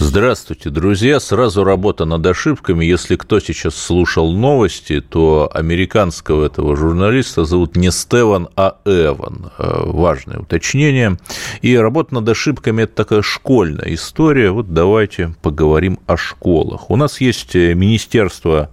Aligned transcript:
Здравствуйте, 0.00 0.70
друзья. 0.70 1.18
Сразу 1.18 1.64
работа 1.64 2.04
над 2.04 2.24
ошибками. 2.24 2.84
Если 2.84 3.16
кто 3.16 3.40
сейчас 3.40 3.74
слушал 3.74 4.32
новости, 4.32 5.00
то 5.00 5.50
американского 5.52 6.46
этого 6.46 6.76
журналиста 6.76 7.44
зовут 7.44 7.76
не 7.76 7.90
Стеван, 7.90 8.48
а 8.54 8.76
Эван. 8.84 9.50
Э, 9.58 9.82
важное 9.86 10.38
уточнение. 10.38 11.16
И 11.62 11.76
работа 11.76 12.14
над 12.14 12.28
ошибками– 12.28 12.82
это 12.84 12.94
такая 12.94 13.22
школьная 13.22 13.92
история. 13.92 14.52
Вот 14.52 14.72
давайте 14.72 15.34
поговорим 15.42 15.98
о 16.06 16.16
школах. 16.16 16.90
У 16.90 16.96
нас 16.96 17.20
есть 17.20 17.56
Министерство 17.56 18.70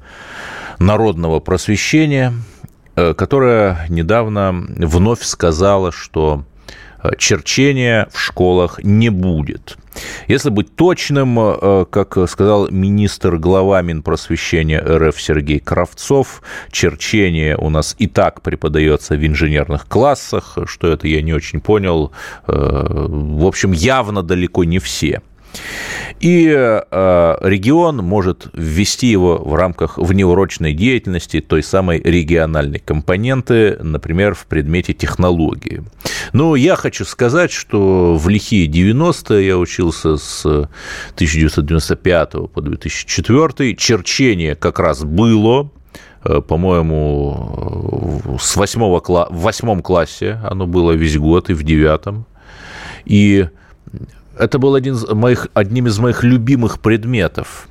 народного 0.77 1.40
просвещения, 1.40 2.34
э, 2.96 3.16
которое 3.16 3.88
недавно 3.90 4.54
вновь 4.54 5.23
сказала, 5.23 5.91
что 5.91 6.44
черчения 7.18 8.08
в 8.12 8.20
школах 8.20 8.84
не 8.84 9.09
будет. 9.09 9.77
Если 10.27 10.50
быть 10.50 10.76
точным, 10.76 11.40
э, 11.40 11.86
как 11.90 12.18
сказал 12.30 12.70
министр 12.70 13.38
глава 13.38 13.82
Минпросвещения 13.82 14.82
РФ 14.82 15.20
Сергей 15.22 15.60
Кравцов, 15.60 16.41
черчение 16.72 17.55
у 17.58 17.70
нас 17.70 17.96
и 17.98 18.08
так 18.08 18.41
преподается 18.41 19.16
в 19.16 19.26
инженерных 19.26 19.88
классах, 19.88 20.57
что 20.66 20.91
это 20.91 21.07
я 21.07 21.21
не 21.21 21.34
очень 21.34 21.62
понял. 21.62 22.12
Э, 22.48 23.05
в 23.07 23.46
общем, 23.46 23.72
явно 23.72 24.22
далеко 24.24 24.63
не 24.63 24.79
все. 24.79 25.22
И 26.20 26.48
э, 26.49 27.35
регион 27.41 27.98
может 27.98 28.48
ввести 28.53 29.07
его 29.07 29.37
в 29.37 29.53
рамках 29.55 29.98
внеурочной 29.98 30.73
деятельности 30.73 31.41
той 31.41 31.61
самой 31.61 32.01
региональной 32.01 32.79
компоненты, 32.79 33.77
например, 33.81 34.33
в 34.33 34.45
предмете 34.45 34.93
технологии. 34.93 35.83
Но 36.33 36.55
я 36.55 36.76
хочу 36.76 37.05
сказать, 37.05 37.51
что 37.51 38.15
в 38.15 38.29
лихие 38.29 38.67
90-е 38.67 39.45
я 39.45 39.57
учился 39.57 40.17
с 40.17 40.45
1995 40.45 42.31
по 42.53 42.61
2004, 42.61 43.76
черчение 43.76 44.55
как 44.55 44.79
раз 44.79 45.03
было, 45.03 45.70
э, 46.23 46.41
по-моему, 46.41 48.37
с 48.39 48.55
восьмого 48.55 48.99
кла... 49.01 49.27
в 49.29 49.41
восьмом 49.41 49.81
классе 49.81 50.39
оно 50.43 50.65
было 50.65 50.93
весь 50.93 51.17
год 51.17 51.49
и 51.49 51.53
в 51.53 51.63
девятом. 51.63 52.26
И 53.05 53.48
это 54.38 54.60
был 54.60 54.76
один 54.76 54.96
из 54.96 55.08
моих, 55.08 55.48
одним 55.54 55.88
из 55.88 56.00
моих 56.00 56.24
любимых 56.24 56.80
предметов. 56.80 57.68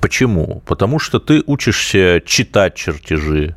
Почему? 0.00 0.62
Потому 0.66 0.98
что 0.98 1.18
ты 1.18 1.42
учишься 1.46 2.22
читать 2.24 2.74
чертежи, 2.74 3.56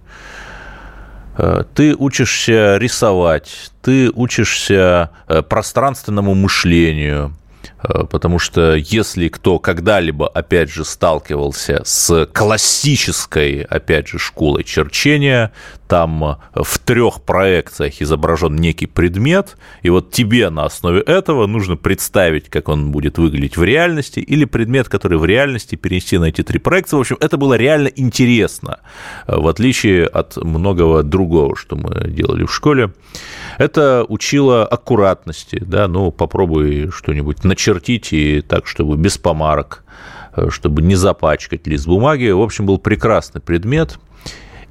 э, 1.38 1.64
ты 1.74 1.96
учишься 1.96 2.78
рисовать, 2.78 3.72
ты 3.82 4.10
учишься 4.12 5.12
э, 5.28 5.42
пространственному 5.42 6.34
мышлению– 6.34 7.34
Э, 7.88 8.06
потому 8.06 8.40
что 8.40 8.76
если 8.76 9.28
кто 9.28 9.60
когда-либо, 9.60 10.28
опять 10.28 10.70
же, 10.70 10.86
сталкивался 10.86 11.82
с 11.84 12.26
классической, 12.28 13.62
опять 13.62 14.08
же, 14.08 14.20
школой 14.20 14.64
черчения, 14.64 15.52
там 15.88 16.24
э, 16.24 16.36
в 16.56 16.80
трех 16.80 17.22
проекциях 17.22 18.02
изображен 18.02 18.56
некий 18.56 18.88
предмет, 18.88 19.58
и 19.82 19.90
вот 19.90 20.12
тебе 20.12 20.50
на 20.50 20.66
основе 20.66 21.02
этого 21.02 21.48
нужно 21.48 21.78
представить, 21.78 22.50
как 22.50 22.70
он 22.70 22.92
будет 22.92 23.18
выглядеть 23.18 23.58
в 23.58 23.64
реальности, 23.64 24.20
или 24.20 24.46
предмет, 24.46 24.90
который 24.90 25.18
в 25.18 25.26
реальности 25.26 25.76
перенести 25.76 26.18
на 26.18 26.26
эти 26.26 26.42
три 26.44 26.60
проекции. 26.60 26.98
В 26.98 27.00
общем, 27.00 27.18
это 27.20 27.38
было 27.38 27.56
реально 27.56 27.88
интересно, 27.88 28.80
э, 29.28 29.36
в 29.36 29.48
отличие 29.48 30.06
от 30.06 30.38
многого 30.38 31.04
другого, 31.04 31.56
что 31.56 31.76
мы 31.76 32.10
делали 32.10 32.46
в 32.46 32.54
школе. 32.54 32.94
Это 33.58 34.06
учило 34.08 34.66
аккуратности, 34.66 35.62
да, 35.66 35.88
ну, 35.88 36.12
попробуй 36.12 36.90
что-нибудь 36.92 37.44
начертить 37.44 38.12
и 38.14 38.42
так, 38.42 38.68
чтобы 38.68 38.98
без 38.98 39.18
помарок, 39.18 39.84
э, 40.36 40.50
чтобы 40.50 40.82
не 40.82 40.96
запачкать 40.96 41.68
лист 41.68 41.86
бумаги. 41.86 42.30
В 42.30 42.42
общем, 42.42 42.66
был 42.66 42.78
прекрасный 42.78 43.42
предмет– 43.42 44.00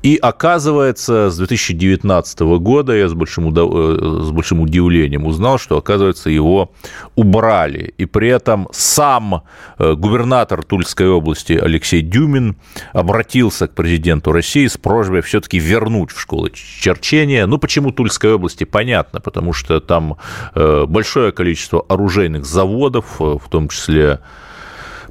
и 0.04 0.18
оказывается, 0.18 1.30
с 1.30 1.38
2019 1.38 2.40
года 2.58 2.92
я 2.92 3.08
с 3.08 3.14
большим, 3.14 3.46
удов... 3.46 3.72
Э, 3.74 4.20
с 4.24 4.30
большим 4.32 4.60
удивлением 4.60 5.24
узнал, 5.24 5.58
что, 5.58 5.78
оказывается, 5.78 6.28
его 6.28 6.72
убрали. 7.14 7.94
И 7.96 8.04
при 8.04 8.28
этом 8.28 8.68
сам 8.70 9.44
э, 9.78 9.94
губернатор 9.94 10.62
Тульской 10.62 11.08
области 11.08 11.54
Алексей 11.54 12.02
Дюмин 12.02 12.56
обратился 12.92 13.66
к 13.66 13.74
президенту 13.74 14.32
России 14.32 14.66
с 14.66 14.76
просьбой 14.76 15.22
все-таки 15.22 15.58
вернуть 15.58 16.10
в 16.10 16.20
школы 16.20 16.50
черчения. 16.54 17.46
Ну, 17.46 17.56
почему 17.56 17.90
Тульской 17.90 18.34
области, 18.34 18.64
понятно, 18.64 19.20
потому 19.20 19.54
что 19.54 19.80
там 19.80 20.18
э, 20.54 20.84
большое 20.86 21.32
количество 21.32 21.82
оружейных 21.88 22.44
заводов, 22.44 23.18
в 23.18 23.48
том 23.48 23.70
числе 23.70 24.20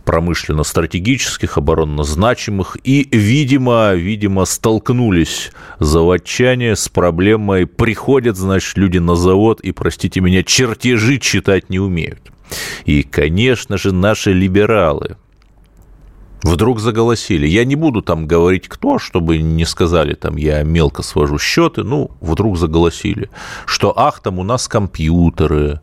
промышленно-стратегических, 0.03 1.57
оборонно 1.57 2.03
значимых, 2.03 2.77
и, 2.83 3.07
видимо, 3.11 3.93
видимо, 3.93 4.45
столкнулись 4.45 5.51
заводчане 5.79 6.75
с 6.75 6.89
проблемой 6.89 7.65
«приходят, 7.65 8.37
значит, 8.37 8.77
люди 8.77 8.97
на 8.97 9.15
завод 9.15 9.61
и, 9.61 9.71
простите 9.71 10.21
меня, 10.21 10.43
чертежи 10.43 11.19
читать 11.19 11.69
не 11.69 11.79
умеют». 11.79 12.31
И, 12.85 13.03
конечно 13.03 13.77
же, 13.77 13.93
наши 13.93 14.33
либералы 14.33 15.17
вдруг 16.43 16.79
заголосили. 16.79 17.47
Я 17.47 17.65
не 17.65 17.75
буду 17.75 18.01
там 18.01 18.27
говорить 18.27 18.67
кто, 18.67 18.99
чтобы 18.99 19.37
не 19.37 19.65
сказали, 19.65 20.13
там, 20.13 20.35
я 20.35 20.61
мелко 20.63 21.01
свожу 21.01 21.39
счеты, 21.39 21.83
ну, 21.83 22.11
вдруг 22.21 22.57
заголосили, 22.57 23.29
что, 23.65 23.93
ах, 23.97 24.21
там 24.21 24.39
у 24.39 24.43
нас 24.43 24.67
компьютеры, 24.67 25.79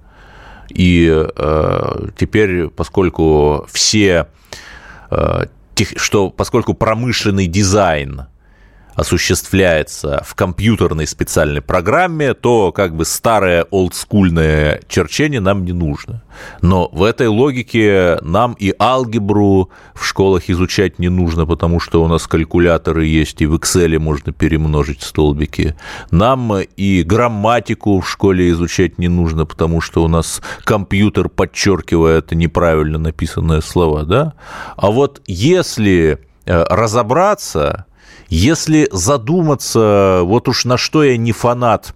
и 0.70 1.08
э, 1.36 2.06
теперь, 2.16 2.68
поскольку 2.68 3.66
все, 3.70 4.26
э, 5.10 5.44
что 5.96 6.30
поскольку 6.30 6.74
промышленный 6.74 7.46
дизайн 7.46 8.26
осуществляется 8.94 10.22
в 10.26 10.34
компьютерной 10.34 11.06
специальной 11.06 11.60
программе, 11.60 12.34
то 12.34 12.72
как 12.72 12.94
бы 12.94 13.04
старое 13.04 13.64
олдскульное 13.70 14.82
черчение 14.88 15.40
нам 15.40 15.64
не 15.64 15.72
нужно. 15.72 16.22
Но 16.62 16.88
в 16.92 17.02
этой 17.02 17.28
логике 17.28 18.18
нам 18.22 18.54
и 18.58 18.74
алгебру 18.78 19.70
в 19.94 20.04
школах 20.04 20.48
изучать 20.48 20.98
не 20.98 21.08
нужно, 21.08 21.46
потому 21.46 21.80
что 21.80 22.02
у 22.02 22.08
нас 22.08 22.26
калькуляторы 22.26 23.06
есть, 23.06 23.40
и 23.42 23.46
в 23.46 23.54
Excel 23.56 23.98
можно 23.98 24.32
перемножить 24.32 25.02
столбики. 25.02 25.76
Нам 26.10 26.52
и 26.60 27.02
грамматику 27.02 28.00
в 28.00 28.08
школе 28.08 28.50
изучать 28.50 28.98
не 28.98 29.08
нужно, 29.08 29.46
потому 29.46 29.80
что 29.80 30.02
у 30.02 30.08
нас 30.08 30.40
компьютер 30.64 31.28
подчеркивает 31.28 32.32
неправильно 32.32 32.98
написанные 32.98 33.62
слова, 33.62 34.04
да? 34.04 34.34
А 34.76 34.90
вот 34.90 35.22
если 35.26 36.18
э, 36.46 36.64
разобраться, 36.68 37.86
если 38.30 38.88
задуматься, 38.92 40.20
вот 40.22 40.48
уж 40.48 40.64
на 40.64 40.78
что 40.78 41.02
я 41.02 41.16
не 41.16 41.32
фанат 41.32 41.94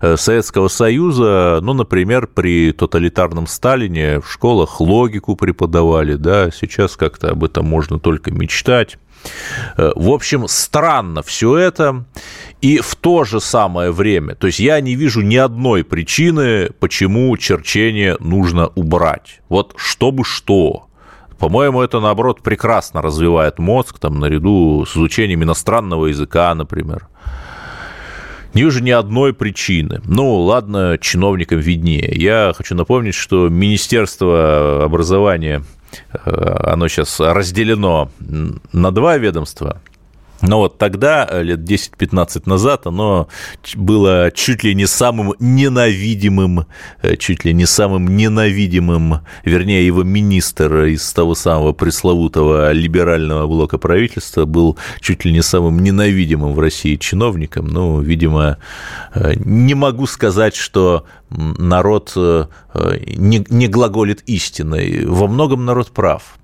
э, 0.00 0.16
Советского 0.16 0.68
Союза, 0.68 1.60
ну, 1.62 1.74
например, 1.74 2.26
при 2.26 2.72
тоталитарном 2.72 3.46
Сталине 3.46 4.20
в 4.20 4.30
школах 4.30 4.80
логику 4.80 5.36
преподавали, 5.36 6.14
да, 6.14 6.50
сейчас 6.50 6.96
как-то 6.96 7.30
об 7.30 7.44
этом 7.44 7.66
можно 7.66 7.98
только 7.98 8.30
мечтать. 8.30 8.96
Э, 9.76 9.92
в 9.94 10.10
общем, 10.10 10.48
странно 10.48 11.22
все 11.22 11.56
это. 11.56 12.04
И 12.60 12.78
в 12.78 12.94
то 12.96 13.24
же 13.24 13.40
самое 13.40 13.90
время, 13.90 14.34
то 14.34 14.46
есть 14.46 14.58
я 14.58 14.80
не 14.80 14.94
вижу 14.94 15.20
ни 15.20 15.36
одной 15.36 15.84
причины, 15.84 16.70
почему 16.80 17.36
черчение 17.36 18.16
нужно 18.20 18.68
убрать. 18.68 19.40
Вот 19.50 19.74
чтобы 19.76 20.24
что. 20.24 20.83
По-моему, 21.44 21.82
это, 21.82 22.00
наоборот, 22.00 22.40
прекрасно 22.40 23.02
развивает 23.02 23.58
мозг, 23.58 23.98
там, 23.98 24.18
наряду 24.18 24.86
с 24.86 24.96
изучением 24.96 25.42
иностранного 25.42 26.06
языка, 26.06 26.54
например. 26.54 27.06
Не 28.54 28.62
вижу 28.62 28.82
ни 28.82 28.90
одной 28.90 29.34
причины. 29.34 30.00
Ну, 30.06 30.36
ладно, 30.36 30.96
чиновникам 30.98 31.58
виднее. 31.58 32.10
Я 32.14 32.54
хочу 32.56 32.74
напомнить, 32.74 33.14
что 33.14 33.50
Министерство 33.50 34.84
образования, 34.84 35.62
э, 36.14 36.30
оно 36.30 36.88
сейчас 36.88 37.20
разделено 37.20 38.10
на 38.72 38.90
два 38.90 39.18
ведомства– 39.18 39.82
но 40.46 40.58
вот 40.58 40.78
тогда, 40.78 41.26
э, 41.30 41.42
лет 41.42 41.60
10-15 41.60 42.42
назад, 42.46 42.86
оно 42.86 43.28
было 43.74 44.30
чуть 44.34 44.62
ли 44.62 44.74
не 44.74 44.86
самым 44.86 45.34
ненавидимым, 45.38 46.66
э, 47.02 47.16
чуть 47.16 47.44
ли 47.44 47.54
не 47.54 47.66
самым 47.66 48.16
ненавидимым, 48.16 49.20
вернее, 49.44 49.86
его 49.86 50.02
министр 50.02 50.84
из 50.84 51.12
того 51.12 51.34
самого 51.34 51.72
пресловутого 51.72 52.72
либерального 52.72 53.46
блока 53.46 53.78
правительства 53.78 54.44
был 54.44 54.76
чуть 55.00 55.24
ли 55.24 55.32
не 55.32 55.42
самым 55.42 55.78
ненавидимым 55.82 56.52
в 56.52 56.60
России 56.60 56.96
чиновником. 56.96 57.68
Ну, 57.68 58.00
видимо, 58.00 58.58
э, 59.14 59.34
не 59.36 59.74
могу 59.74 60.06
сказать, 60.06 60.54
что 60.54 61.06
народ 61.30 62.12
не, 62.14 63.44
не 63.48 63.66
глаголит 63.66 64.22
истиной. 64.26 65.04
Во 65.06 65.26
многом 65.26 65.64
народ 65.64 65.90
прав. 65.90 66.36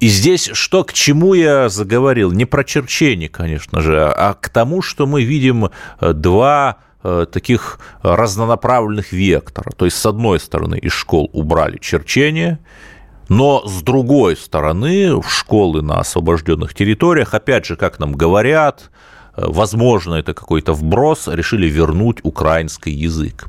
И 0.00 0.08
здесь 0.08 0.50
что 0.52 0.84
к 0.84 0.92
чему 0.92 1.34
я 1.34 1.68
заговорил? 1.68 2.32
Не 2.32 2.46
про 2.46 2.64
черчение, 2.64 3.28
конечно 3.28 3.80
же, 3.80 4.02
а 4.02 4.34
к 4.34 4.48
тому, 4.48 4.82
что 4.82 5.06
мы 5.06 5.22
видим 5.22 5.70
э, 6.00 6.12
два 6.12 6.78
э, 7.02 7.26
таких 7.30 7.80
разнонаправленных 8.02 9.12
вектора. 9.12 9.72
То 9.76 9.84
есть, 9.84 9.98
с 9.98 10.06
одной 10.06 10.40
стороны, 10.40 10.78
из 10.78 10.92
школ 10.92 11.30
убрали 11.32 11.78
черчение, 11.78 12.58
но 13.28 13.66
с 13.66 13.82
другой 13.82 14.36
стороны, 14.36 15.16
в 15.16 15.28
школы 15.30 15.82
на 15.82 16.00
освобожденных 16.00 16.74
территориях, 16.74 17.34
опять 17.34 17.64
же, 17.66 17.76
как 17.76 17.98
нам 17.98 18.12
говорят, 18.12 18.90
э, 19.36 19.44
возможно, 19.46 20.14
это 20.14 20.34
какой-то 20.34 20.72
вброс, 20.72 21.28
решили 21.28 21.68
вернуть 21.68 22.18
украинский 22.22 22.92
язык. 22.92 23.46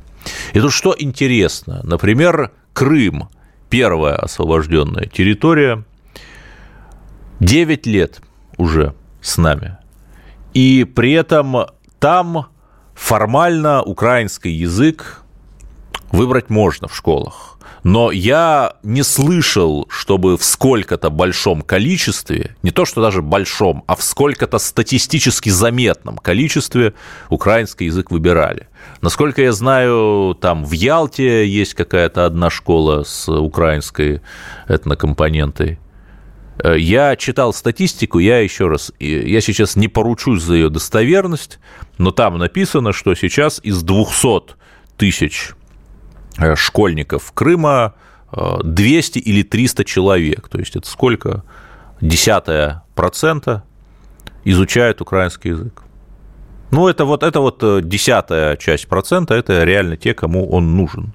И 0.52 0.60
тут 0.60 0.72
что 0.72 0.94
интересно, 0.96 1.80
например, 1.82 2.52
Крым, 2.72 3.28
первая 3.68 4.16
освобожденная 4.16 5.06
территория, 5.06 5.84
9 7.42 7.86
лет 7.86 8.20
уже 8.56 8.94
с 9.20 9.36
нами. 9.36 9.76
И 10.54 10.84
при 10.84 11.12
этом 11.12 11.66
там 11.98 12.46
формально 12.94 13.82
украинский 13.82 14.52
язык 14.52 15.24
выбрать 16.12 16.50
можно 16.50 16.86
в 16.86 16.94
школах. 16.94 17.58
Но 17.82 18.12
я 18.12 18.74
не 18.84 19.02
слышал, 19.02 19.88
чтобы 19.90 20.36
в 20.36 20.44
сколько-то 20.44 21.10
большом 21.10 21.62
количестве, 21.62 22.54
не 22.62 22.70
то 22.70 22.84
что 22.84 23.02
даже 23.02 23.22
большом, 23.22 23.82
а 23.88 23.96
в 23.96 24.04
сколько-то 24.04 24.58
статистически 24.58 25.48
заметном 25.48 26.18
количестве 26.18 26.94
украинский 27.28 27.86
язык 27.86 28.12
выбирали. 28.12 28.68
Насколько 29.00 29.42
я 29.42 29.52
знаю, 29.52 30.38
там 30.40 30.64
в 30.64 30.70
Ялте 30.70 31.48
есть 31.48 31.74
какая-то 31.74 32.24
одна 32.24 32.50
школа 32.50 33.02
с 33.02 33.28
украинской 33.28 34.20
этнокомпонентой. 34.68 35.80
Э, 36.62 36.78
я 36.78 37.16
читал 37.16 37.52
статистику, 37.52 38.18
я 38.18 38.38
еще 38.38 38.68
раз, 38.68 38.92
я 38.98 39.40
сейчас 39.40 39.76
не 39.76 39.88
поручусь 39.88 40.42
за 40.42 40.54
ее 40.54 40.70
достоверность, 40.70 41.58
но 41.98 42.12
там 42.12 42.38
написано, 42.38 42.92
что 42.92 43.14
сейчас 43.14 43.60
из 43.62 43.82
200 43.82 44.54
тысяч 44.96 45.52
э, 46.38 46.54
школьников 46.54 47.32
Крыма 47.32 47.94
200 48.32 49.18
э, 49.18 49.22
или 49.22 49.42
300 49.42 49.84
человек, 49.84 50.48
то 50.48 50.58
есть 50.58 50.76
это 50.76 50.88
сколько? 50.88 51.44
Десятая 52.00 52.82
процента 52.94 53.64
изучают 54.44 55.00
украинский 55.00 55.50
язык. 55.50 55.82
Ну, 56.70 56.88
это 56.88 57.04
вот, 57.04 57.22
это 57.22 57.40
вот 57.40 57.62
десятая 57.86 58.56
часть 58.56 58.88
процента, 58.88 59.34
это 59.34 59.62
реально 59.64 59.96
те, 59.96 60.14
кому 60.14 60.48
он 60.50 60.74
нужен. 60.74 61.12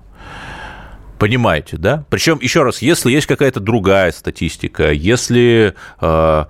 Понимаете, 1.19 1.77
да? 1.77 2.05
Причем, 2.09 2.37
еще 2.41 2.63
раз, 2.63 2.81
если 2.81 3.11
есть 3.11 3.25
какая-то 3.25 3.59
другая 3.59 4.11
статистика, 4.11 4.91
если 4.91 5.73
э, 5.99 6.45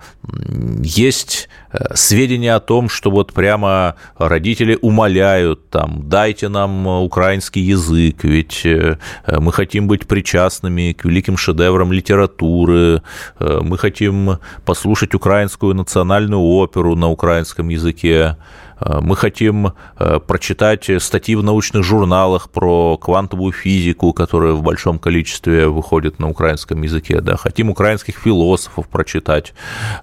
есть 0.82 1.48
э, 1.72 1.94
сведения 1.94 2.54
о 2.54 2.60
том, 2.60 2.90
что 2.90 3.10
вот 3.10 3.32
прямо 3.32 3.96
родители 4.18 4.78
умоляют, 4.80 5.70
там, 5.70 6.08
дайте 6.08 6.48
нам 6.48 6.86
украинский 6.86 7.62
язык, 7.62 8.24
ведь 8.24 8.66
э, 8.66 8.98
мы 9.26 9.52
хотим 9.52 9.88
быть 9.88 10.06
причастными 10.06 10.92
к 10.92 11.04
великим 11.06 11.38
шедеврам 11.38 11.90
литературы, 11.90 13.02
э, 13.38 13.60
мы 13.62 13.78
хотим 13.78 14.38
послушать 14.66 15.14
украинскую 15.14 15.74
национальную 15.74 16.42
оперу 16.42 16.94
на 16.94 17.08
украинском 17.08 17.68
языке, 17.70 18.08
Э, 18.08 18.34
мы 18.80 19.16
хотим 19.16 19.72
э, 19.98 20.20
прочитать 20.20 20.90
статьи 20.98 21.34
в 21.34 21.42
научных 21.42 21.84
журналах 21.84 22.50
про 22.50 22.96
квантовую 22.96 23.52
физику, 23.52 24.12
которая 24.12 24.52
в 24.52 24.62
большом 24.62 24.98
количестве 24.98 25.66
выходит 25.66 26.18
на 26.18 26.28
украинском 26.28 26.82
языке. 26.82 27.20
Да? 27.20 27.36
Хотим 27.36 27.70
украинских 27.70 28.16
философов 28.16 28.88
прочитать, 28.88 29.54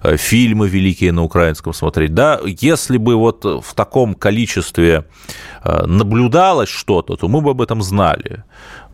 э, 0.02 0.16
фильмы 0.16 0.68
великие 0.68 1.12
на 1.12 1.22
украинском 1.22 1.72
смотреть. 1.72 2.14
Да? 2.14 2.40
Если 2.44 2.98
бы 2.98 3.16
вот 3.16 3.44
в 3.44 3.74
таком 3.74 4.14
количестве 4.14 5.04
наблюдалось 5.64 6.68
что-то, 6.68 7.16
то 7.16 7.28
мы 7.28 7.40
бы 7.40 7.50
об 7.50 7.60
этом 7.60 7.82
знали. 7.82 8.44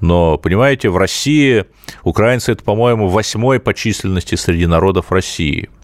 Но, 0.01 0.39
понимаете, 0.39 0.89
в 0.89 0.97
России 0.97 1.67
украинцы– 2.03 2.53
это, 2.53 2.65
по-моему, 2.65 3.09
восьмой 3.09 3.61
по 3.61 3.75
численности 3.75 4.37
среди 4.37 4.67
народов 4.67 5.13
России– 5.13 5.69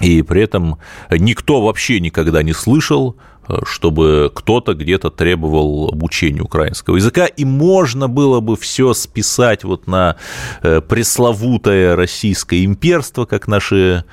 и 0.00 0.22
при 0.22 0.42
этом 0.42 0.78
никто 1.10 1.60
вообще 1.60 2.00
никогда 2.00 2.42
не 2.42 2.52
слышал, 2.52 3.16
э, 3.48 3.58
чтобы 3.64 4.30
кто-то 4.34 4.74
где-то 4.74 5.10
требовал 5.10 5.88
обучения 5.88 6.40
украинского 6.40 6.96
языка, 6.96 7.26
и 7.26 7.44
можно 7.44 8.08
было 8.08 8.40
бы 8.40 8.56
все 8.56 8.94
списать 8.94 9.64
вот 9.64 9.86
на 9.86 10.16
э, 10.62 10.80
пресловутое 10.80 11.96
российское 11.96 12.64
имперство, 12.64 13.26
как 13.26 13.46
наши 13.46 14.04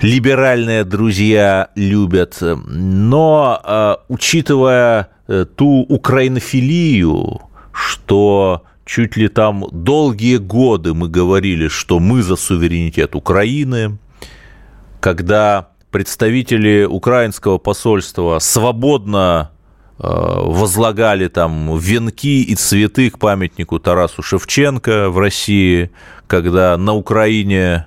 либеральные 0.00 0.84
друзья 0.84 1.68
любят. 1.74 2.38
Но 2.40 3.60
э, 3.62 3.96
учитывая 4.08 5.10
ту 5.56 5.86
украинофилию, 5.88 7.40
что 7.72 8.62
чуть 8.84 9.16
ли 9.16 9.28
там 9.28 9.64
долгие 9.72 10.36
годы 10.36 10.92
мы 10.92 11.08
говорили, 11.08 11.68
что 11.68 11.98
мы 11.98 12.22
за 12.22 12.36
суверенитет 12.36 13.14
Украины, 13.14 13.98
когда 15.04 15.68
представители 15.90 16.84
украинского 16.84 17.58
посольства 17.58 18.38
свободно 18.38 19.50
э, 19.98 20.02
возлагали 20.02 21.28
там 21.28 21.76
венки 21.76 22.40
и 22.40 22.54
цветы 22.54 23.10
к 23.10 23.18
памятнику 23.18 23.78
Тарасу 23.78 24.22
Шевченко 24.22 25.10
в 25.10 25.18
России, 25.18 25.90
когда 26.26 26.78
на 26.78 26.94
Украине 26.94 27.84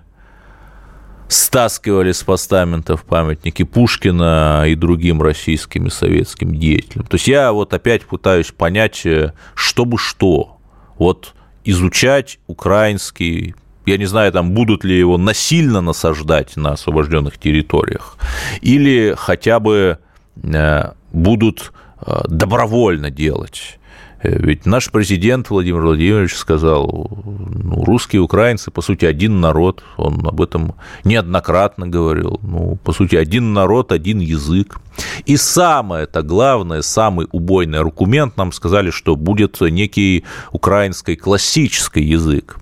стаскивали 1.27 2.11
с 2.11 2.21
постаментов 2.21 3.03
памятники 3.03 3.63
Пушкина 3.63 4.65
и 4.67 4.75
другим 4.75 5.19
российским 5.23 5.87
и 5.87 5.89
советским 5.89 6.53
деятелям. 6.53 7.07
То 7.07 7.15
есть 7.15 7.27
я 7.27 7.51
вот 7.51 7.73
опять 7.73 8.05
пытаюсь 8.05 8.51
понять, 8.51 9.07
э, 9.07 9.33
чтобы 9.55 9.97
что. 9.97 10.59
Вот 10.99 11.33
изучать 11.63 12.37
украинский 12.45 13.55
я 13.87 13.97
не 13.97 14.05
знаю, 14.05 14.31
там 14.31 14.51
будут 14.51 14.83
ли 14.83 14.99
его 14.99 15.17
насильно 15.17 15.81
насаждать 15.81 16.57
на 16.57 16.73
освобожденных 16.73 17.37
территориях, 17.37 18.17
или 18.61 19.15
хотя 19.17 19.59
бы 19.59 19.97
э, 20.43 20.91
будут 21.13 21.71
э, 22.06 22.21
добровольно 22.27 23.09
делать. 23.09 23.79
Э, 24.21 24.37
ведь 24.39 24.65
наш 24.65 24.91
президент 24.91 25.49
Владимир 25.49 25.81
Владимирович 25.81 26.35
сказал, 26.35 27.09
ну, 27.23 27.85
русские 27.85 28.21
украинцы, 28.21 28.71
по 28.71 28.81
сути, 28.81 29.06
один 29.06 29.39
народ, 29.39 29.83
он 29.95 30.27
об 30.27 30.41
этом 30.41 30.75
неоднократно 31.06 31.87
говорил, 31.87 32.41
ну, 32.44 32.77
по 32.83 32.91
сути, 32.91 33.15
один 33.15 33.53
народ, 33.53 33.94
один 33.94 34.19
язык. 34.19 34.79
И 35.25 35.37
самое 35.37 36.03
это 36.03 36.23
главное, 36.23 36.81
самый 36.81 37.27
убойный 37.31 37.79
аргумент 37.79 38.35
нам 38.35 38.51
сказали, 38.51 38.91
что 38.91 39.15
будет 39.15 39.61
некий 39.61 40.25
украинский 40.51 41.15
классический 41.15 42.03
язык. 42.03 42.59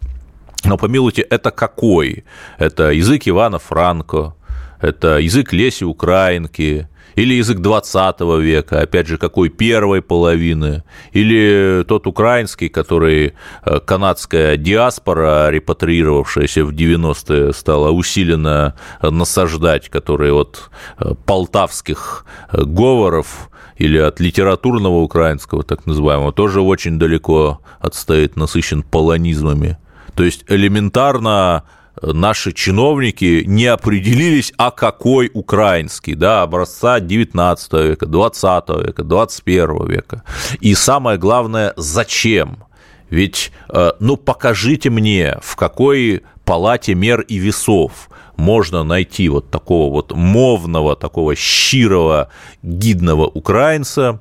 Но 0.66 0.78
помилуйте, 0.78 1.22
это 1.22 1.52
какой? 1.52 2.24
Это 2.58 2.92
язык 2.92 3.28
Ивана 3.28 3.60
Франко, 3.60 4.36
это 4.82 5.20
язык 5.20 5.54
Леси 5.54 5.84
Украинки, 5.84 6.88
или 7.16 7.36
язык 7.36 7.60
20 7.60 8.22
века, 8.42 8.82
опять 8.82 9.08
же, 9.08 9.18
какой 9.18 9.50
первой 9.50 10.02
половины, 10.02 10.84
или 11.14 11.84
тот 11.88 12.08
украинский, 12.08 12.70
который 12.70 13.34
э, 13.64 13.80
канадская 13.80 14.58
диаспора, 14.58 15.50
репатриировавшаяся 15.50 16.66
в 16.66 16.72
90-е, 16.72 17.54
стала 17.54 17.92
усиленно 17.92 18.76
насаждать, 19.02 19.90
который 19.90 20.32
от 20.32 20.70
э, 21.00 21.14
полтавских 21.26 22.26
э, 22.52 22.64
говоров 22.64 23.50
или 23.78 23.98
от 23.98 24.20
литературного 24.20 25.02
украинского, 25.02 25.64
так 25.64 25.86
называемого, 25.86 26.34
тоже 26.34 26.62
очень 26.62 27.00
далеко 27.00 27.62
отстоит, 27.80 28.36
насыщен 28.36 28.84
полонизмами. 28.84 29.78
То 30.16 30.24
есть 30.24 30.46
элементарно 30.48 31.64
э, 32.02 32.12
наши 32.12 32.52
чиновники 32.54 33.44
не 33.46 33.66
определились, 33.66 34.54
а 34.58 34.72
какой 34.72 35.30
украинский, 35.34 36.16
да, 36.16 36.42
образца 36.42 37.00
19 37.00 37.74
века, 37.74 38.06
20 38.06 38.70
века, 38.86 39.04
21 39.04 39.88
века. 39.88 40.24
И 40.62 40.74
самое 40.74 41.18
главное, 41.18 41.74
зачем? 41.78 42.64
Ведь, 43.10 43.52
э, 43.70 43.92
ну, 44.00 44.18
покажите 44.18 44.90
мне, 44.90 45.38
в 45.42 45.56
какой 45.56 46.24
палате 46.44 46.96
мер 46.96 47.22
и 47.22 47.38
весов 47.38 48.10
можно 48.38 48.84
найти 48.84 49.30
вот 49.30 49.50
такого 49.50 49.92
вот 49.92 50.12
мовного, 50.14 50.96
такого 50.96 51.36
щирого, 51.36 52.30
гидного 52.64 53.28
украинца 53.28 54.20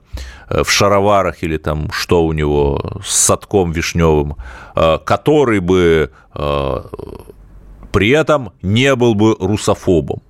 э, 0.49 0.63
в 0.63 0.71
шароварах 0.71 1.43
или 1.43 1.59
там 1.59 1.91
что 1.93 2.25
у 2.25 2.33
него 2.33 3.01
с 3.05 3.15
садком 3.15 3.73
вишневым, 3.73 4.37
э, 4.77 4.99
который 5.05 5.61
бы 5.61 6.11
э, 6.35 6.81
при 7.93 8.11
этом 8.11 8.53
не 8.63 8.95
был 8.97 9.15
бы 9.15 9.37
русофобом. 9.39 10.21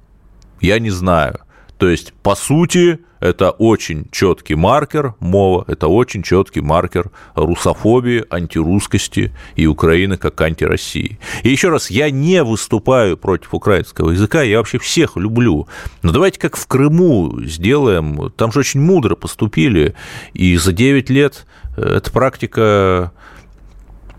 Я 0.61 0.79
не 0.79 0.91
знаю. 0.91 1.41
То 1.79 1.89
есть, 1.89 2.13
по 2.23 2.35
сути, 2.35 2.99
это 3.25 3.53
очень 3.53 4.07
четкий 4.11 4.55
маркер 4.55 5.15
мова, 5.19 5.65
это 5.67 5.89
очень 5.89 6.23
четкий 6.23 6.61
маркер 6.61 7.11
русофобии, 7.35 8.23
антирусскости 8.29 9.33
и 9.57 9.67
Украины 9.67 10.19
как 10.19 10.39
антироссии. 10.43 11.19
И 11.43 11.49
еще 11.49 11.71
раз, 11.71 11.91
я 11.91 12.11
не 12.11 12.45
выступаю 12.45 13.17
против 13.17 13.55
украинского 13.55 14.11
языка, 14.11 14.43
я 14.43 14.59
вообще 14.59 14.79
всех 14.79 15.17
люблю. 15.17 15.67
Но 16.03 16.13
давайте 16.13 16.39
как 16.39 16.55
в 16.55 16.67
Крыму 16.67 17.41
сделаем, 17.45 18.31
там 18.37 18.53
же 18.53 18.61
очень 18.61 18.83
мудро 18.83 19.15
поступили, 19.15 19.95
и 20.35 20.55
за 20.59 20.73
9 20.73 21.09
лет 21.09 21.47
эта 21.79 22.13
практика 22.13 23.11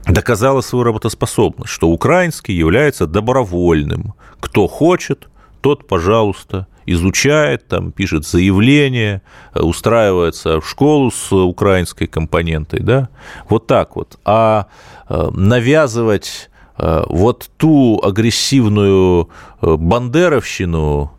доказала 0.07 0.61
свою 0.61 0.83
работоспособность, 0.83 1.69
что 1.69 1.89
украинский 1.89 2.55
является 2.55 3.05
добровольным. 3.05 4.15
Кто 4.39 4.65
хочет, 4.65 5.29
тот, 5.61 5.87
пожалуйста, 5.87 6.65
изучает, 6.85 7.67
там, 7.67 7.91
пишет 7.91 8.25
заявление, 8.25 9.21
устраивается 9.53 10.61
в 10.61 10.69
школу 10.69 11.11
с 11.11 11.31
украинской 11.31 12.07
компонентой, 12.07 12.79
да, 12.79 13.09
вот 13.49 13.67
так 13.67 13.95
вот. 13.95 14.19
А 14.25 14.67
э, 15.09 15.29
навязывать 15.33 16.49
э, 16.77 17.03
вот 17.09 17.49
ту 17.57 17.99
агрессивную 18.03 19.29
э, 19.61 19.75
бандеровщину, 19.75 21.11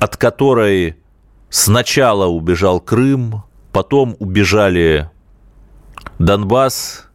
от 0.00 0.16
которой 0.16 0.96
сначала 1.48 2.26
убежал 2.26 2.80
Крым, 2.80 3.42
потом 3.72 4.16
убежали 4.18 5.10
Донбасс 6.18 7.06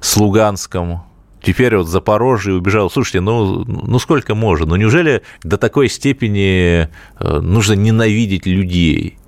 с 0.00 0.16
Луганском, 0.16 1.02
теперь 1.44 1.76
вот 1.76 1.86
Запорожье 1.86 2.54
убежал. 2.54 2.90
Слушайте, 2.90 3.20
ну, 3.20 3.64
ну 3.64 3.98
сколько 3.98 4.34
можно? 4.34 4.66
Ну 4.66 4.76
неужели 4.76 5.22
до 5.42 5.56
такой 5.56 5.88
степени 5.88 6.88
э, 7.18 7.38
нужно 7.40 7.74
ненавидеть 7.74 8.46
людей? 8.46 9.18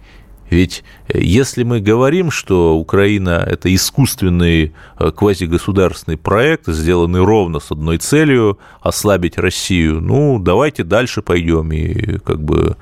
Ведь 0.49 0.85
э, 1.09 1.21
если 1.21 1.65
мы 1.65 1.81
говорим, 1.81 2.31
что 2.31 2.77
Украина– 2.77 3.45
это 3.47 3.75
искусственный 3.75 4.75
э, 4.99 5.11
квазигосударственный 5.11 6.17
проект, 6.17 6.67
сделанный 6.69 7.25
ровно 7.25 7.61
с 7.61 7.71
одной 7.71 7.99
целью– 7.99 8.59
ослабить 8.81 9.39
Россию, 9.39 10.01
ну, 10.01 10.39
давайте 10.39 10.85
дальше 10.85 11.23
пойдем 11.23 11.73
и 11.73 12.19
как 12.19 12.41
бы 12.43 12.77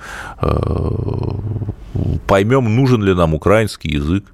поймем, 2.26 2.76
нужен 2.76 3.02
ли 3.02 3.14
нам 3.14 3.34
украинский 3.34 3.92
язык. 3.92 4.24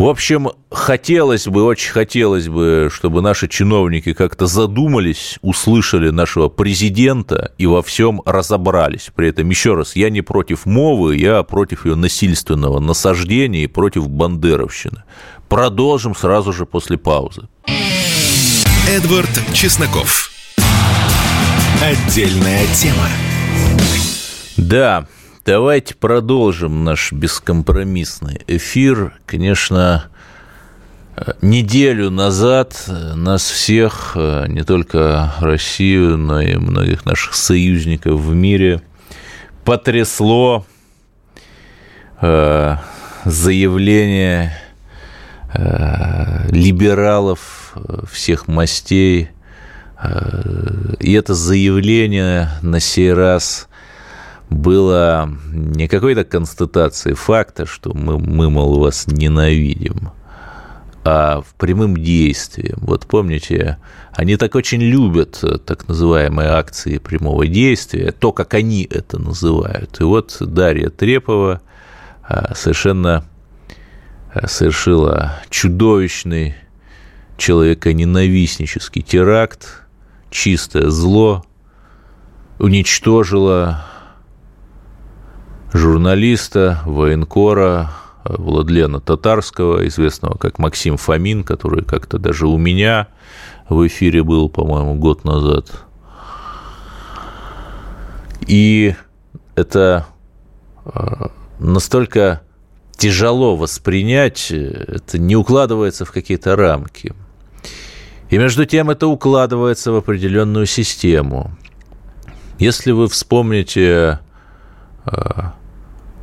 В 0.00 0.06
общем, 0.06 0.48
хотелось 0.70 1.46
бы, 1.46 1.62
очень 1.62 1.92
хотелось 1.92 2.48
бы, 2.48 2.88
чтобы 2.90 3.20
наши 3.20 3.48
чиновники 3.48 4.14
как-то 4.14 4.46
задумались, 4.46 5.38
услышали 5.42 6.08
нашего 6.08 6.48
президента 6.48 7.52
и 7.58 7.66
во 7.66 7.82
всем 7.82 8.22
разобрались. 8.24 9.10
При 9.14 9.28
этом, 9.28 9.50
еще 9.50 9.74
раз, 9.74 9.96
я 9.96 10.08
не 10.08 10.22
против 10.22 10.64
мовы, 10.64 11.18
я 11.18 11.42
против 11.42 11.84
ее 11.84 11.96
насильственного 11.96 12.80
насаждения 12.80 13.64
и 13.64 13.66
против 13.66 14.08
бандеровщины. 14.08 15.02
Продолжим 15.50 16.16
сразу 16.16 16.54
же 16.54 16.64
после 16.64 16.96
паузы. 16.96 17.46
Эдвард 18.88 19.28
Чесноков. 19.52 20.30
Отдельная 21.82 22.64
тема. 22.74 23.06
Да, 24.56 25.06
Давайте 25.50 25.96
продолжим 25.96 26.84
наш 26.84 27.10
бескомпромиссный 27.10 28.40
эфир. 28.46 29.18
Конечно, 29.26 30.04
неделю 31.42 32.08
назад 32.10 32.84
нас 32.86 33.42
всех, 33.50 34.12
не 34.14 34.62
только 34.62 35.34
Россию, 35.40 36.18
но 36.18 36.40
и 36.40 36.54
многих 36.54 37.04
наших 37.04 37.34
союзников 37.34 38.20
в 38.20 38.32
мире, 38.32 38.80
потрясло 39.64 40.64
э, 42.20 42.76
заявление 43.24 44.56
э, 45.52 46.46
либералов 46.52 47.74
всех 48.08 48.46
мастей. 48.46 49.30
Э, 50.00 50.94
и 51.00 51.12
это 51.12 51.34
заявление 51.34 52.50
на 52.62 52.78
сей 52.78 53.12
раз– 53.12 53.66
было 54.50 55.30
не 55.52 55.86
какой-то 55.86 56.24
констатацией 56.24 57.14
факта, 57.14 57.66
что 57.66 57.94
мы, 57.94 58.18
мы, 58.18 58.50
мол, 58.50 58.80
вас 58.80 59.06
ненавидим, 59.06 60.10
а 61.04 61.40
в 61.40 61.54
прямым 61.54 61.96
действием. 61.96 62.78
Вот 62.82 63.06
помните, 63.06 63.78
они 64.12 64.36
так 64.36 64.56
очень 64.56 64.82
любят 64.82 65.42
так 65.64 65.88
называемые 65.88 66.50
акции 66.50 66.98
прямого 66.98 67.46
действия, 67.46 68.12
то, 68.12 68.32
как 68.32 68.54
они 68.54 68.86
это 68.90 69.18
называют. 69.18 70.00
И 70.00 70.04
вот 70.04 70.36
Дарья 70.40 70.90
Трепова 70.90 71.62
а, 72.22 72.54
совершенно 72.54 73.24
а, 74.34 74.48
совершила 74.48 75.36
чудовищный 75.48 76.56
человеконенавистнический 77.38 79.02
теракт, 79.02 79.84
чистое 80.30 80.90
зло, 80.90 81.44
уничтожила 82.58 83.86
журналиста, 85.72 86.80
военкора 86.84 87.90
Владлена 88.24 89.00
Татарского, 89.00 89.86
известного 89.88 90.36
как 90.36 90.58
Максим 90.58 90.96
Фомин, 90.96 91.44
который 91.44 91.84
как-то 91.84 92.18
даже 92.18 92.46
у 92.46 92.58
меня 92.58 93.08
в 93.68 93.86
эфире 93.86 94.22
был, 94.22 94.48
по-моему, 94.48 94.94
год 94.94 95.24
назад. 95.24 95.70
И 98.46 98.94
это 99.54 100.06
а, 100.84 101.30
настолько 101.58 102.42
тяжело 102.96 103.56
воспринять, 103.56 104.50
это 104.50 105.18
не 105.18 105.36
укладывается 105.36 106.04
в 106.04 106.12
какие-то 106.12 106.56
рамки. 106.56 107.14
И 108.28 108.38
между 108.38 108.66
тем 108.66 108.90
это 108.90 109.06
укладывается 109.06 109.92
в 109.92 109.96
определенную 109.96 110.66
систему. 110.66 111.50
Если 112.58 112.90
вы 112.92 113.08
вспомните 113.08 114.20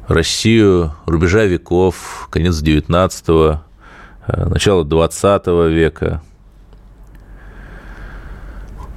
Россию 0.08 0.94
рубежа 1.06 1.44
веков, 1.44 2.30
конец 2.32 2.62
XIX, 2.62 3.60
э, 4.28 4.46
начало 4.46 4.86
XX 4.86 5.70
века, 5.70 6.22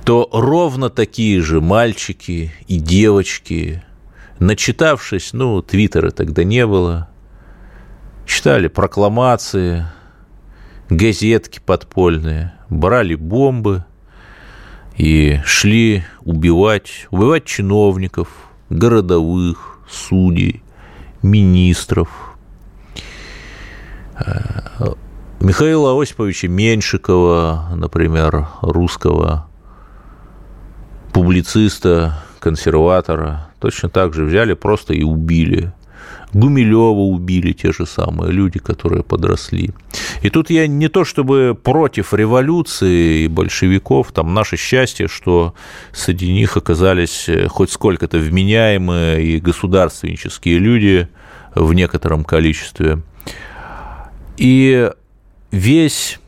то 0.04 0.28
ровно 0.32 0.88
такие 0.88 1.40
же 1.40 1.60
мальчики 1.60 2.52
и 2.68 2.78
девочки, 2.78 3.82
начитавшись, 4.38 5.32
ну, 5.32 5.62
твиттера 5.62 6.12
тогда 6.12 6.44
не 6.44 6.64
было, 6.64 7.08
читали 8.24 8.68
прокламации, 8.68 9.86
газетки 10.88 11.60
подпольные, 11.64 12.54
брали 12.68 13.16
бомбы 13.16 13.84
и 14.96 15.40
шли 15.44 16.04
убивать, 16.20 17.08
убивать 17.10 17.46
чиновников, 17.46 18.28
городовых, 18.68 19.80
судей, 19.90 20.62
министров, 21.22 22.36
э, 24.18 24.94
Михаила 25.40 26.00
Осиповича 26.00 26.48
Меньшикова, 26.48 27.70
например, 27.74 28.46
русского 28.60 29.46
публициста, 31.12 32.22
консерватора, 32.40 33.48
точно 33.58 33.88
так 33.88 34.12
же 34.12 34.24
взяли 34.24 34.54
просто 34.54 34.92
и 34.92 35.02
убили. 35.02 35.72
Гумилева 36.32 37.00
убили 37.00 37.52
те 37.52 37.72
же 37.72 37.86
самые 37.86 38.32
люди, 38.32 38.58
которые 38.58 39.02
подросли. 39.02 39.70
И 40.22 40.30
тут 40.30 40.50
я 40.50 40.66
не 40.66 40.88
то 40.88 41.04
чтобы 41.04 41.58
против 41.60 42.14
революции 42.14 43.24
и 43.24 43.28
большевиков, 43.28 44.12
там 44.12 44.34
наше 44.34 44.56
счастье, 44.56 45.08
что 45.08 45.54
среди 45.92 46.32
них 46.32 46.56
оказались 46.56 47.28
э, 47.28 47.48
хоть 47.48 47.70
сколько-то 47.70 48.18
вменяемые 48.18 49.24
и 49.24 49.40
государственнические 49.40 50.58
люди 50.58 51.08
в 51.54 51.72
некотором 51.72 52.24
количестве. 52.24 53.02
И 54.36 54.90
весь 55.50 56.20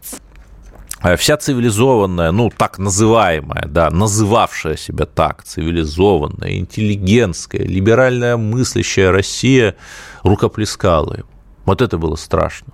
вся 1.17 1.37
цивилизованная, 1.37 2.33
ну, 2.33 2.51
так 2.57 2.79
называемая, 2.79 3.67
да, 3.67 3.91
называвшая 3.91 4.77
себя 4.77 5.07
так, 5.07 5.43
цивилизованная, 5.45 6.59
интеллигентская, 6.59 7.63
либеральная 7.63 8.37
мыслящая 8.37 9.11
Россия 9.11 9.75
рукоплескала 10.23 11.15
им. 11.15 11.27
Вот 11.65 11.83
это 11.83 11.99
было 11.99 12.17
страшно. 12.17 12.73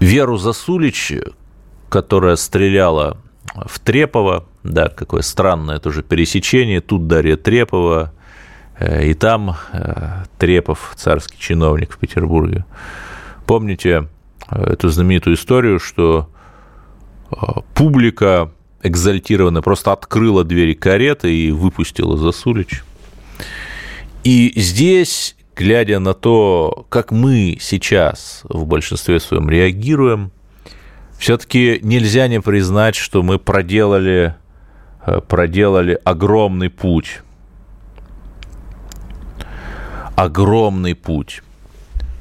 Веру 0.00 0.36
Засулич 0.36 1.12
которая 1.88 2.36
стреляла 2.36 3.18
в 3.54 3.78
Трепова, 3.78 4.44
да, 4.64 4.88
какое 4.88 5.22
странное 5.22 5.78
тоже 5.78 6.02
пересечение, 6.02 6.80
тут 6.80 7.06
Дарья 7.06 7.36
Трепова, 7.36 8.12
э, 8.78 9.06
и 9.06 9.14
там 9.14 9.56
э, 9.72 10.24
Трепов, 10.38 10.92
царский 10.96 11.38
чиновник 11.38 11.92
в 11.92 11.98
Петербурге. 11.98 12.64
Помните 13.46 14.08
эту 14.50 14.88
знаменитую 14.88 15.36
историю, 15.36 15.78
что 15.80 16.28
публика 17.74 18.50
экзальтированно 18.82 19.62
просто 19.62 19.92
открыла 19.92 20.44
двери 20.44 20.74
кареты 20.74 21.34
и 21.34 21.50
выпустила 21.50 22.16
Засулич. 22.16 22.84
И 24.24 24.52
здесь, 24.56 25.36
глядя 25.54 25.98
на 25.98 26.14
то, 26.14 26.86
как 26.88 27.10
мы 27.10 27.58
сейчас 27.60 28.42
в 28.44 28.64
большинстве 28.66 29.20
своем 29.20 29.48
реагируем, 29.48 30.30
все-таки 31.18 31.80
нельзя 31.82 32.28
не 32.28 32.40
признать, 32.40 32.94
что 32.94 33.22
мы 33.22 33.38
проделали, 33.38 34.34
э, 35.06 35.20
проделали 35.20 35.98
огромный 36.04 36.70
путь. 36.70 37.22
Огромный 40.14 40.94
путь 40.94 41.42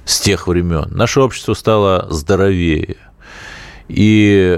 с 0.05 0.19
тех 0.21 0.47
времен. 0.47 0.87
Наше 0.91 1.19
общество 1.19 1.53
стало 1.53 2.07
здоровее. 2.09 2.95
И 3.87 4.57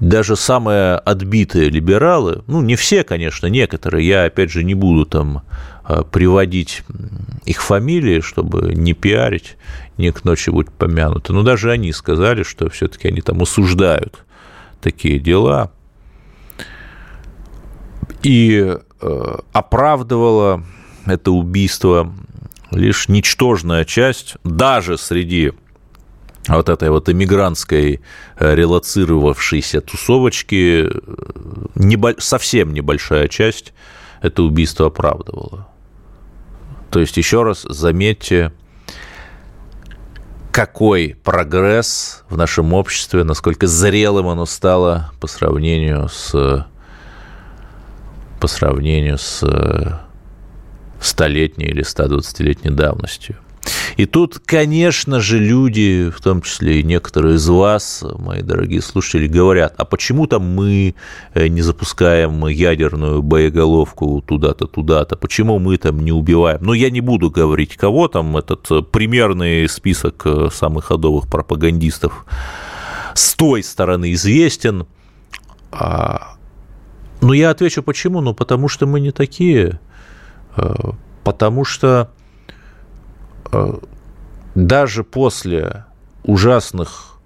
даже 0.00 0.36
самые 0.36 0.96
отбитые 0.96 1.68
либералы, 1.70 2.42
ну, 2.46 2.60
не 2.60 2.76
все, 2.76 3.02
конечно, 3.02 3.46
некоторые, 3.46 4.06
я, 4.06 4.24
опять 4.24 4.50
же, 4.50 4.62
не 4.62 4.74
буду 4.74 5.06
там 5.06 5.42
а, 5.84 6.02
приводить 6.02 6.82
их 7.44 7.62
фамилии, 7.62 8.20
чтобы 8.20 8.74
не 8.74 8.92
пиарить, 8.92 9.56
не 9.96 10.10
к 10.12 10.24
ночи 10.24 10.50
быть 10.50 10.70
помянуты, 10.70 11.32
но 11.32 11.42
даже 11.42 11.70
они 11.70 11.92
сказали, 11.92 12.42
что 12.42 12.68
все-таки 12.68 13.08
они 13.08 13.22
там 13.22 13.40
осуждают 13.42 14.24
такие 14.80 15.18
дела. 15.18 15.70
И 18.22 18.76
э, 19.00 19.36
оправдывала 19.52 20.62
это 21.06 21.30
убийство 21.30 22.12
лишь 22.76 23.08
ничтожная 23.08 23.84
часть, 23.84 24.36
даже 24.44 24.98
среди 24.98 25.52
вот 26.46 26.68
этой 26.68 26.90
вот 26.90 27.08
эмигрантской 27.08 28.00
э, 28.38 28.54
релацировавшейся 28.54 29.80
тусовочки 29.80 30.88
небо, 31.74 32.14
совсем 32.18 32.72
небольшая 32.72 33.28
часть 33.28 33.72
это 34.22 34.42
убийство 34.42 34.86
оправдывала. 34.86 35.68
То 36.90 37.00
есть, 37.00 37.16
еще 37.16 37.42
раз 37.42 37.62
заметьте, 37.62 38.52
какой 40.52 41.16
прогресс 41.22 42.24
в 42.30 42.36
нашем 42.36 42.72
обществе, 42.72 43.24
насколько 43.24 43.66
зрелым 43.66 44.28
оно 44.28 44.46
стало 44.46 45.10
по 45.20 45.26
сравнению 45.26 46.08
с 46.08 46.66
по 48.40 48.46
сравнению 48.48 49.18
с 49.18 49.42
э, 49.42 50.05
столетней 51.00 51.66
или 51.66 51.82
120-летней 51.82 52.70
давностью. 52.70 53.36
И 53.96 54.06
тут, 54.06 54.40
конечно 54.44 55.20
же, 55.20 55.38
люди, 55.38 56.10
в 56.14 56.20
том 56.20 56.42
числе 56.42 56.80
и 56.80 56.82
некоторые 56.82 57.36
из 57.36 57.48
вас, 57.48 58.04
мои 58.18 58.42
дорогие 58.42 58.82
слушатели, 58.82 59.26
говорят, 59.26 59.74
а 59.76 59.84
почему 59.84 60.26
там 60.26 60.42
мы 60.42 60.94
э, 61.34 61.46
не 61.48 61.62
запускаем 61.62 62.46
ядерную 62.46 63.22
боеголовку 63.22 64.22
туда-то, 64.26 64.66
туда-то, 64.66 65.16
почему 65.16 65.58
мы 65.58 65.78
там 65.78 66.04
не 66.04 66.12
убиваем? 66.12 66.58
Ну, 66.60 66.72
я 66.74 66.90
не 66.90 67.00
буду 67.00 67.30
говорить, 67.30 67.76
кого 67.76 68.08
там, 68.08 68.36
этот 68.36 68.70
э, 68.70 68.82
примерный 68.82 69.68
список 69.68 70.22
э, 70.26 70.48
самых 70.52 70.86
ходовых 70.86 71.26
пропагандистов 71.28 72.26
с 73.14 73.34
той 73.34 73.62
стороны 73.62 74.12
известен. 74.12 74.86
А, 75.72 76.36
Но 77.20 77.28
ну, 77.28 77.32
я 77.32 77.50
отвечу, 77.50 77.82
почему? 77.82 78.20
Ну, 78.20 78.34
потому 78.34 78.68
что 78.68 78.86
мы 78.86 79.00
не 79.00 79.10
такие. 79.10 79.80
Потому 81.24 81.64
что 81.64 82.10
Э, 83.52 83.74
даже 84.54 85.04
после 85.04 85.84
ужасных, 86.24 87.18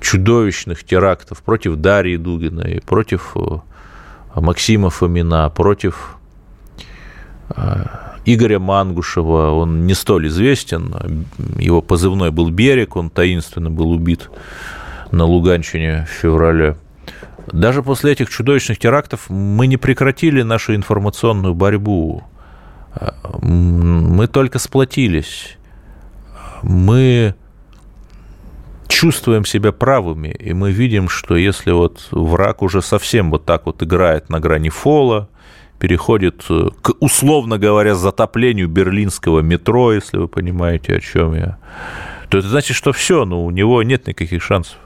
чудовищных 0.00 0.84
терактов 0.84 1.42
против 1.42 1.76
Дарьи 1.76 2.16
Дугиной, 2.16 2.82
против 2.84 3.36
э, 3.36 3.58
Максима 4.34 4.90
Фомина, 4.90 5.48
против 5.50 6.16
э, 7.50 7.84
Игоря 8.24 8.58
Мангушева, 8.58 9.52
он 9.52 9.86
не 9.86 9.94
столь 9.94 10.28
известен, 10.28 11.26
его 11.58 11.80
позывной 11.80 12.30
был 12.30 12.50
«Берег», 12.50 12.96
он 12.96 13.10
таинственно 13.10 13.70
был 13.70 13.90
убит 13.90 14.28
на 15.12 15.24
Луганщине 15.24 16.06
в 16.06 16.12
феврале. 16.12 16.76
Даже 17.52 17.82
после 17.82 18.12
этих 18.12 18.30
чудовищных 18.30 18.78
терактов 18.78 19.28
мы 19.28 19.66
не 19.66 19.76
прекратили 19.76 20.42
нашу 20.42 20.74
информационную 20.74 21.54
борьбу 21.54 22.24
мы 23.42 24.26
только 24.26 24.58
сплотились. 24.58 25.56
Мы 26.62 27.34
чувствуем 28.88 29.44
себя 29.44 29.70
правыми, 29.70 30.28
и 30.28 30.52
мы 30.52 30.72
видим, 30.72 31.08
что 31.08 31.36
если 31.36 31.70
вот 31.70 32.08
враг 32.10 32.62
уже 32.62 32.82
совсем 32.82 33.30
вот 33.30 33.44
так 33.44 33.66
вот 33.66 33.82
играет 33.82 34.28
на 34.28 34.40
грани 34.40 34.70
фола, 34.70 35.28
переходит 35.78 36.44
к, 36.82 36.94
условно 36.98 37.58
говоря, 37.58 37.94
затоплению 37.94 38.68
берлинского 38.68 39.40
метро, 39.40 39.92
если 39.92 40.16
вы 40.16 40.26
понимаете, 40.26 40.96
о 40.96 41.00
чем 41.00 41.34
я, 41.34 41.58
то 42.28 42.38
это 42.38 42.48
значит, 42.48 42.76
что 42.76 42.92
все, 42.92 43.24
ну, 43.24 43.44
у 43.44 43.50
него 43.50 43.82
нет 43.84 44.08
никаких 44.08 44.42
шансов. 44.42 44.76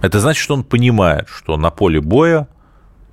Это 0.00 0.20
значит, 0.20 0.42
что 0.42 0.54
он 0.54 0.64
понимает, 0.64 1.28
что 1.28 1.56
на 1.56 1.70
поле 1.70 2.00
боя 2.00 2.48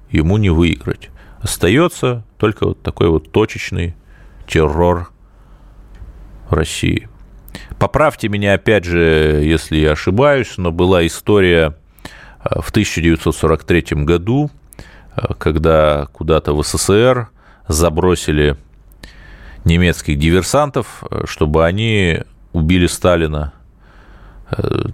ему 0.09 0.37
не 0.37 0.49
выиграть. 0.49 1.09
Остается 1.41 2.23
только 2.37 2.67
вот 2.67 2.81
такой 2.81 3.09
вот 3.09 3.31
точечный 3.31 3.95
террор 4.47 5.11
России. 6.49 7.09
Поправьте 7.79 8.29
меня, 8.29 8.53
опять 8.53 8.85
же, 8.85 8.99
если 9.43 9.77
я 9.77 9.91
ошибаюсь, 9.91 10.57
но 10.57 10.71
была 10.71 11.05
история 11.05 11.75
э, 12.43 12.59
в 12.61 12.69
1943 12.69 14.03
году, 14.03 14.51
э, 15.15 15.33
когда 15.37 16.07
куда-то 16.11 16.53
в 16.53 16.63
СССР 16.63 17.29
забросили 17.67 18.57
немецких 19.63 20.17
диверсантов, 20.17 21.03
э, 21.09 21.23
чтобы 21.25 21.65
они 21.65 22.21
убили 22.53 22.87
Сталина. 22.87 23.53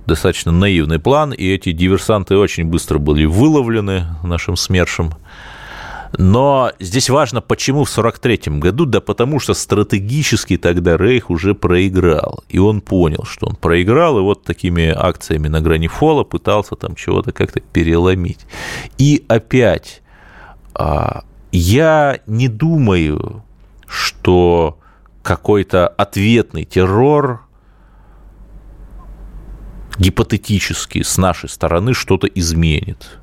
Достаточно 0.05 0.51
наивный 0.51 0.99
план, 0.99 1.33
и 1.33 1.45
эти 1.45 1.71
диверсанты 1.71 2.37
очень 2.37 2.65
быстро 2.65 2.99
были 2.99 3.25
выловлены 3.25 4.05
нашим 4.23 4.55
СМЕРШем– 4.55 5.13
но 6.17 6.73
здесь 6.79 7.09
важно, 7.09 7.41
почему 7.41 7.85
в 7.85 7.89
1943 7.97 8.59
году, 8.59 8.85
да 8.85 8.99
потому 8.99 9.39
что 9.39 9.53
стратегически 9.53 10.57
тогда 10.57 10.97
Рейх 10.97 11.29
уже 11.29 11.55
проиграл, 11.55 12.43
и 12.49 12.59
он 12.59 12.81
понял, 12.81 13.23
что 13.23 13.47
он 13.47 13.55
проиграл, 13.55 14.19
и 14.19 14.21
вот 14.21 14.43
такими 14.43 14.89
акциями 14.89 15.47
на 15.47 15.61
грани 15.61 15.87
фола 15.87 16.23
пытался 16.23 16.75
там 16.75 16.95
чего-то 16.95 17.31
как-то 17.31 17.61
переломить. 17.61 18.45
И 18.97 19.23
опять, 19.29 20.01
а, 20.73 21.23
я 21.51 22.19
не 22.27 22.49
думаю, 22.49 23.43
что 23.87 24.77
какой-то 25.23 25.87
ответный 25.87 26.65
террор 26.65 27.45
гипотетически 30.01 31.03
с 31.03 31.17
нашей 31.17 31.47
стороны 31.47 31.93
что-то 31.93 32.27
изменит. 32.27 33.19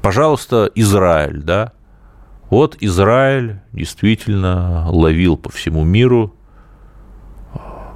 Пожалуйста, 0.00 0.70
Израиль, 0.74 1.42
да, 1.42 1.72
вот 2.48 2.76
Израиль 2.80 3.60
действительно 3.72 4.90
ловил 4.90 5.36
по 5.36 5.50
всему 5.50 5.84
миру 5.84 6.34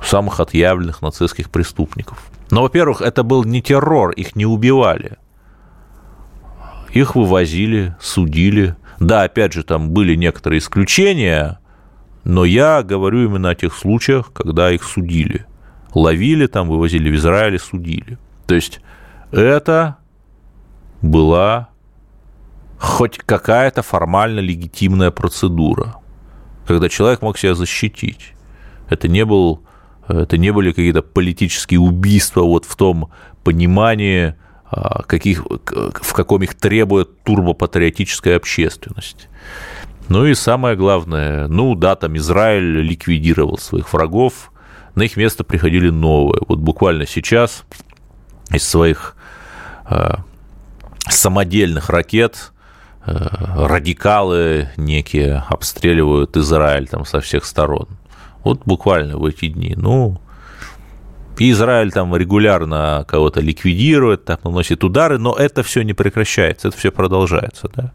самых 0.02 0.40
отъявленных 0.40 1.00
нацистских 1.00 1.50
преступников. 1.50 2.30
Но, 2.50 2.62
во-первых, 2.62 3.00
это 3.00 3.22
был 3.22 3.44
не 3.44 3.62
террор, 3.62 4.11
их 4.11 4.37
не 4.37 4.46
убивали. 4.46 5.16
Их 6.92 7.16
вывозили, 7.16 7.96
судили. 7.98 8.76
Да, 9.00 9.22
опять 9.22 9.54
же, 9.54 9.62
там 9.64 9.90
были 9.90 10.14
некоторые 10.14 10.59
исключения, 10.59 11.59
но 12.24 12.44
я 12.44 12.82
говорю 12.82 13.24
именно 13.24 13.50
о 13.50 13.54
тех 13.54 13.74
случаях, 13.74 14.32
когда 14.32 14.70
их 14.70 14.85
судили. 14.85 15.46
Ловили 15.96 16.46
там, 16.46 16.68
вывозили 16.68 17.11
в 17.11 17.14
Израиль, 17.14 17.59
судили. 17.59 18.18
То 18.46 18.54
есть 18.54 18.80
это 19.32 19.96
была 21.00 21.70
хоть 22.78 23.16
какая-то 23.16 23.80
формально 23.80 24.40
легитимная 24.40 25.11
процедура, 25.11 25.96
когда 26.66 26.90
человек 26.90 27.22
мог 27.22 27.38
себя 27.38 27.54
защитить. 27.54 28.35
Это 28.90 29.09
не, 29.09 29.24
был, 29.24 29.62
это 30.06 30.37
не 30.37 30.52
были 30.52 30.72
какие-то 30.72 31.00
политические 31.00 31.80
убийства 31.80 32.42
вот 32.42 32.66
в 32.66 32.76
том 32.76 33.11
понимании, 33.42 34.35
а, 34.70 35.02
каких, 35.04 35.46
в 35.46 36.12
каком 36.12 36.42
их 36.42 36.56
требует 36.56 37.22
турбопатриотическая 37.22 38.37
общественность. 38.37 39.28
Ну 40.09 40.26
и 40.26 40.35
самое 40.35 40.76
главное, 40.76 41.48
ну 41.48 41.74
да, 41.74 41.96
там 41.96 42.18
Израиль 42.18 42.82
ликвидировал 42.82 43.56
своих 43.56 43.90
врагов, 43.94 44.52
на 44.96 45.02
их 45.02 45.16
место 45.16 45.44
приходили 45.44 45.90
новые. 45.90 46.42
Вот 46.48 46.59
буквально 46.59 47.06
сейчас 47.06 47.64
из 48.50 48.66
своих 48.66 49.14
э, 49.88 50.14
самодельных 51.09 51.90
ракет 51.90 52.52
э, 53.04 53.12
радикалы 53.56 54.70
некие 54.76 55.44
обстреливают 55.48 56.37
Израиль 56.37 56.88
там 56.88 57.04
со 57.04 57.20
всех 57.20 57.44
сторон. 57.44 57.87
Вот 58.42 58.62
буквально 58.64 59.18
в 59.18 59.24
эти 59.26 59.48
дни. 59.48 59.74
Ну, 59.76 60.18
и 61.38 61.50
Израиль 61.50 61.92
там 61.92 62.16
регулярно 62.16 63.04
кого-то 63.06 63.40
ликвидирует, 63.40 64.24
так 64.24 64.44
наносит 64.44 64.82
удары, 64.82 65.18
но 65.18 65.35
это 65.35 65.62
все 65.62 65.82
не 65.82 65.92
прекращается, 65.92 66.68
это 66.68 66.76
все 66.76 66.90
продолжается. 66.90 67.70
Да? 67.74 67.92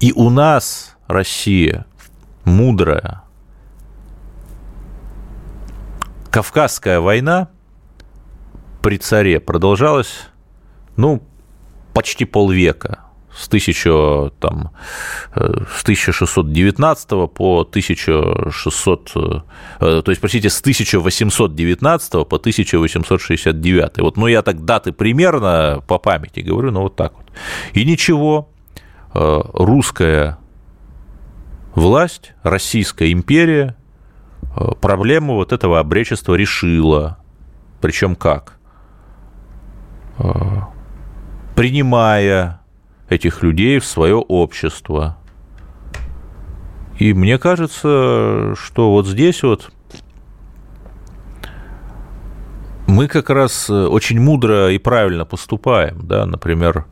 И 0.00 0.12
у 0.12 0.28
нас 0.28 0.94
Россия 1.06 1.86
мудрая. 2.44 3.21
Кавказская 6.32 6.98
война 6.98 7.50
при 8.80 8.96
царе 8.96 9.38
продолжалась, 9.38 10.28
ну, 10.96 11.22
почти 11.92 12.24
полвека 12.24 13.00
с, 13.36 13.48
1000, 13.48 14.32
там, 14.40 14.70
э, 15.34 15.64
с 15.76 15.82
1619 15.82 17.28
по 17.28 17.64
1600, 17.64 19.12
э, 19.14 19.40
то 19.78 20.04
есть, 20.06 20.22
простите, 20.22 20.48
с 20.48 20.58
1819 20.62 22.24
по 22.24 22.38
1869. 22.38 23.98
Вот, 23.98 24.16
ну, 24.16 24.26
я 24.26 24.40
так 24.40 24.64
даты 24.64 24.92
примерно 24.92 25.82
по 25.86 25.98
памяти 25.98 26.40
говорю, 26.40 26.70
но 26.70 26.82
вот 26.84 26.96
так 26.96 27.12
вот. 27.14 27.26
И 27.74 27.84
ничего, 27.84 28.48
э, 29.14 29.42
русская 29.52 30.38
власть, 31.74 32.32
Российская 32.42 33.12
империя 33.12 33.76
проблему 34.80 35.34
вот 35.34 35.52
этого 35.52 35.80
обречества 35.80 36.34
решила. 36.34 37.18
Причем 37.80 38.14
как? 38.16 38.58
Принимая 41.54 42.60
этих 43.08 43.42
людей 43.42 43.78
в 43.78 43.84
свое 43.84 44.16
общество. 44.16 45.16
И 46.98 47.14
мне 47.14 47.38
кажется, 47.38 48.54
что 48.56 48.92
вот 48.92 49.06
здесь 49.06 49.42
вот 49.42 49.72
мы 52.86 53.08
как 53.08 53.30
раз 53.30 53.70
очень 53.70 54.20
мудро 54.20 54.70
и 54.70 54.78
правильно 54.78 55.24
поступаем, 55.24 56.06
да, 56.06 56.26
например, 56.26 56.84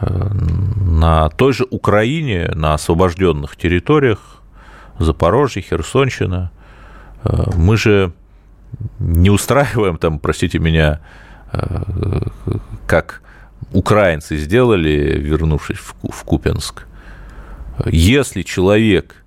э, 0.00 0.06
на 0.06 1.28
той 1.30 1.52
же 1.52 1.66
Украине, 1.68 2.50
на 2.54 2.74
освобожденных 2.74 3.56
территориях, 3.56 4.42
Запорожье, 4.98 5.62
Херсонщина, 5.62 6.50
э, 6.52 6.55
мы 7.24 7.76
же 7.76 8.12
не 8.98 9.30
устраиваем 9.30 9.98
там, 9.98 10.18
простите 10.18 10.58
меня, 10.58 11.00
э, 11.52 12.22
как 12.86 13.22
украинцы 13.72 14.36
сделали, 14.36 15.18
вернувшись 15.18 15.78
в 15.78 16.24
Купенск, 16.24 16.86
если 17.86 18.42
человек 18.42 19.24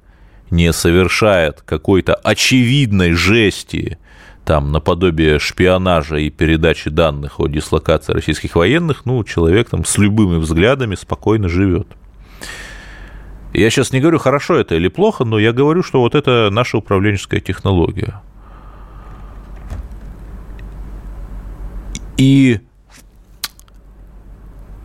не 0.50 0.74
совершает 0.74 1.62
какой-то 1.62 2.16
очевидной 2.16 3.14
жести, 3.14 3.98
там, 4.46 4.72
наподобие 4.72 5.38
шпионажа 5.38 6.18
и 6.18 6.32
передачи 6.32 6.90
данных 6.90 7.40
о 7.40 7.48
дислокации 7.48 8.14
российских 8.14 8.56
военных, 8.56 9.06
ну, 9.06 9.24
человек 9.24 9.70
там 9.70 9.86
с 9.86 9.98
любыми 9.98 10.38
взглядами 10.38 10.96
спокойно 10.96 11.50
живет. 11.50 11.88
Я 13.54 13.70
сейчас 13.70 13.92
не 13.92 14.00
говорю, 14.00 14.20
хорошо 14.20 14.56
это 14.56 14.76
или 14.76 14.88
плохо, 14.88 15.26
но 15.26 15.40
я 15.40 15.52
говорю, 15.52 15.84
что 15.84 16.02
вот 16.02 16.16
это 16.16 16.50
наша 16.52 16.78
управленческая 16.78 17.40
технология. 17.40 18.22
И 22.18 22.60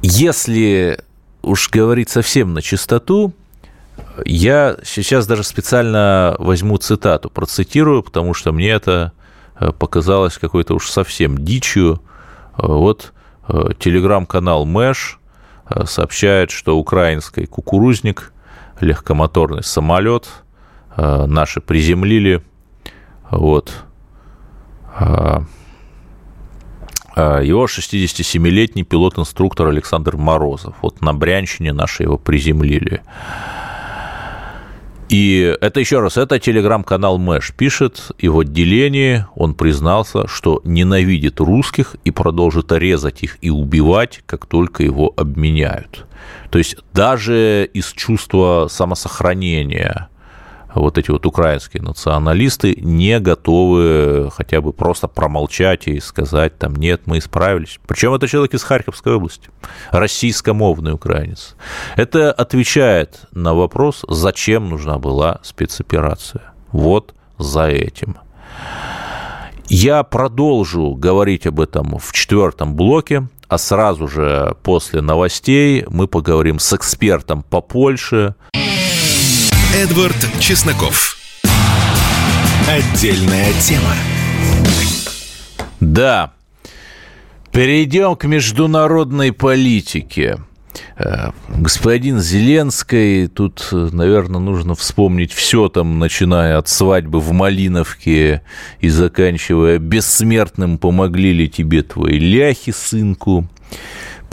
если 0.00 1.00
уж 1.42 1.70
говорить 1.70 2.08
совсем 2.08 2.54
на 2.54 2.62
чистоту, 2.62 3.32
я 4.24 4.76
сейчас 4.84 5.26
даже 5.26 5.44
специально 5.44 6.36
возьму 6.38 6.76
цитату, 6.78 7.30
процитирую, 7.30 8.02
потому 8.02 8.34
что 8.34 8.52
мне 8.52 8.70
это 8.70 9.12
э, 9.58 9.72
показалось 9.72 10.38
какой-то 10.38 10.74
уж 10.74 10.88
совсем 10.90 11.38
дичью. 11.38 12.00
Э, 12.56 12.66
вот 12.66 13.12
э, 13.48 13.70
телеграм-канал 13.78 14.64
Мэш 14.64 15.18
сообщает, 15.86 16.50
что 16.50 16.76
украинский 16.76 17.46
кукурузник, 17.46 18.33
легкомоторный 18.80 19.62
самолет 19.62 20.28
наши 20.96 21.60
приземлили. 21.60 22.42
Вот 23.30 23.84
а, 27.16 27.40
его 27.40 27.66
67-летний 27.66 28.82
пилот-инструктор 28.82 29.68
Александр 29.68 30.16
Морозов. 30.16 30.74
Вот 30.82 31.00
на 31.00 31.14
Брянщине 31.14 31.72
наши 31.72 32.02
его 32.02 32.18
приземлили. 32.18 33.02
И 35.08 35.54
это 35.60 35.80
еще 35.80 36.00
раз, 36.00 36.16
это 36.16 36.38
телеграм-канал 36.38 37.18
Мэш 37.18 37.52
пишет, 37.56 38.10
и 38.18 38.28
в 38.28 38.40
отделении 38.40 39.26
он 39.34 39.54
признался, 39.54 40.26
что 40.26 40.60
ненавидит 40.64 41.40
русских 41.40 41.96
и 42.04 42.10
продолжит 42.10 42.72
резать 42.72 43.22
их 43.22 43.38
и 43.40 43.50
убивать, 43.50 44.22
как 44.26 44.46
только 44.46 44.82
его 44.82 45.12
обменяют. 45.16 46.06
То 46.50 46.58
есть 46.58 46.76
даже 46.92 47.68
из 47.72 47.92
чувства 47.92 48.68
самосохранения 48.70 50.08
вот 50.74 50.98
эти 50.98 51.10
вот 51.10 51.26
украинские 51.26 51.82
националисты 51.82 52.74
не 52.80 53.18
готовы 53.20 54.30
хотя 54.32 54.60
бы 54.60 54.72
просто 54.72 55.08
промолчать 55.08 55.86
и 55.86 56.00
сказать 56.00 56.58
там 56.58 56.76
нет, 56.76 57.02
мы 57.06 57.18
исправились. 57.18 57.78
Причем 57.86 58.14
это 58.14 58.28
человек 58.28 58.54
из 58.54 58.62
Харьковской 58.62 59.14
области, 59.14 59.50
российскомовный 59.90 60.92
украинец. 60.92 61.56
Это 61.96 62.32
отвечает 62.32 63.20
на 63.32 63.54
вопрос, 63.54 64.04
зачем 64.08 64.68
нужна 64.68 64.98
была 64.98 65.40
спецоперация. 65.42 66.52
Вот 66.72 67.14
за 67.38 67.68
этим. 67.68 68.16
Я 69.66 70.02
продолжу 70.02 70.94
говорить 70.94 71.46
об 71.46 71.60
этом 71.60 71.98
в 71.98 72.12
четвертом 72.12 72.74
блоке, 72.74 73.28
а 73.48 73.58
сразу 73.58 74.08
же 74.08 74.56
после 74.62 75.00
новостей 75.00 75.84
мы 75.88 76.06
поговорим 76.06 76.58
с 76.58 76.72
экспертом 76.72 77.42
по 77.42 77.60
Польше. 77.60 78.34
Эдвард 79.74 80.14
Чесноков. 80.38 81.16
Отдельная 82.68 83.52
тема. 83.54 83.92
Да. 85.80 86.32
Перейдем 87.50 88.14
к 88.14 88.24
международной 88.24 89.32
политике. 89.32 90.38
Э, 90.96 91.30
господин 91.48 92.20
Зеленский, 92.20 93.26
тут, 93.26 93.66
наверное, 93.72 94.38
нужно 94.40 94.76
вспомнить 94.76 95.32
все 95.32 95.68
там, 95.68 95.98
начиная 95.98 96.58
от 96.58 96.68
свадьбы 96.68 97.18
в 97.18 97.32
Малиновке 97.32 98.42
и 98.78 98.88
заканчивая 98.88 99.78
бессмертным 99.78 100.78
«Помогли 100.78 101.32
ли 101.32 101.48
тебе 101.48 101.82
твои 101.82 102.20
ляхи, 102.20 102.70
сынку?» 102.70 103.48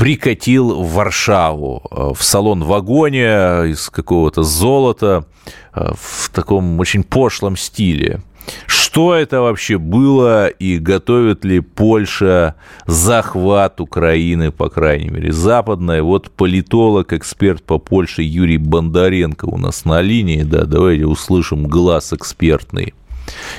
Прикатил 0.02 0.82
в 0.82 0.94
Варшаву 0.94 1.84
э, 1.92 2.14
в 2.16 2.24
салон-вагоне 2.24 3.70
из 3.70 3.88
какого-то 3.92 4.42
золота 4.42 5.28
э, 5.76 5.92
в 5.96 6.32
таком 6.32 6.80
очень 6.80 7.04
пошлом 7.04 7.56
стиле. 7.56 8.22
Что 8.66 9.14
это 9.14 9.42
вообще 9.42 9.78
было 9.78 10.48
и 10.48 10.80
готовит 10.80 11.46
ли 11.46 11.60
Польша 11.60 12.56
захват 12.88 13.80
Украины, 13.80 14.52
по 14.52 14.70
крайней 14.70 15.10
мере, 15.10 15.32
западная? 15.32 16.02
Вот 16.02 16.32
политолог, 16.32 17.14
эксперт 17.14 17.62
по 17.62 17.78
Польше 17.78 18.24
Юрий 18.24 18.58
Бондаренко 18.58 19.46
у 19.46 19.60
нас 19.60 19.86
на 19.86 20.02
линии. 20.02 20.42
Да, 20.42 20.66
давайте 20.66 21.06
услышим 21.06 21.68
глаз 21.68 22.12
экспертный. 22.12 22.96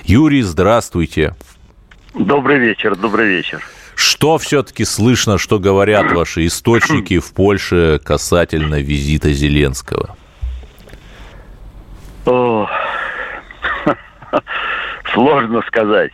Юрий, 0.02 0.42
здравствуйте. 0.42 1.37
Добрый 2.14 2.59
вечер, 2.59 2.96
добрый 2.96 3.28
вечер. 3.28 3.62
Что 3.94 4.38
все-таки 4.38 4.85
слышно, 4.85 5.38
что 5.38 5.59
говорят 5.59 6.12
ваши 6.12 6.46
источники 6.46 7.18
в 7.18 7.33
Польше 7.35 8.00
касательно 8.05 8.81
визита 8.81 9.33
Зеленского? 9.33 10.16
Сложно 15.12 15.62
сказать. 15.66 16.12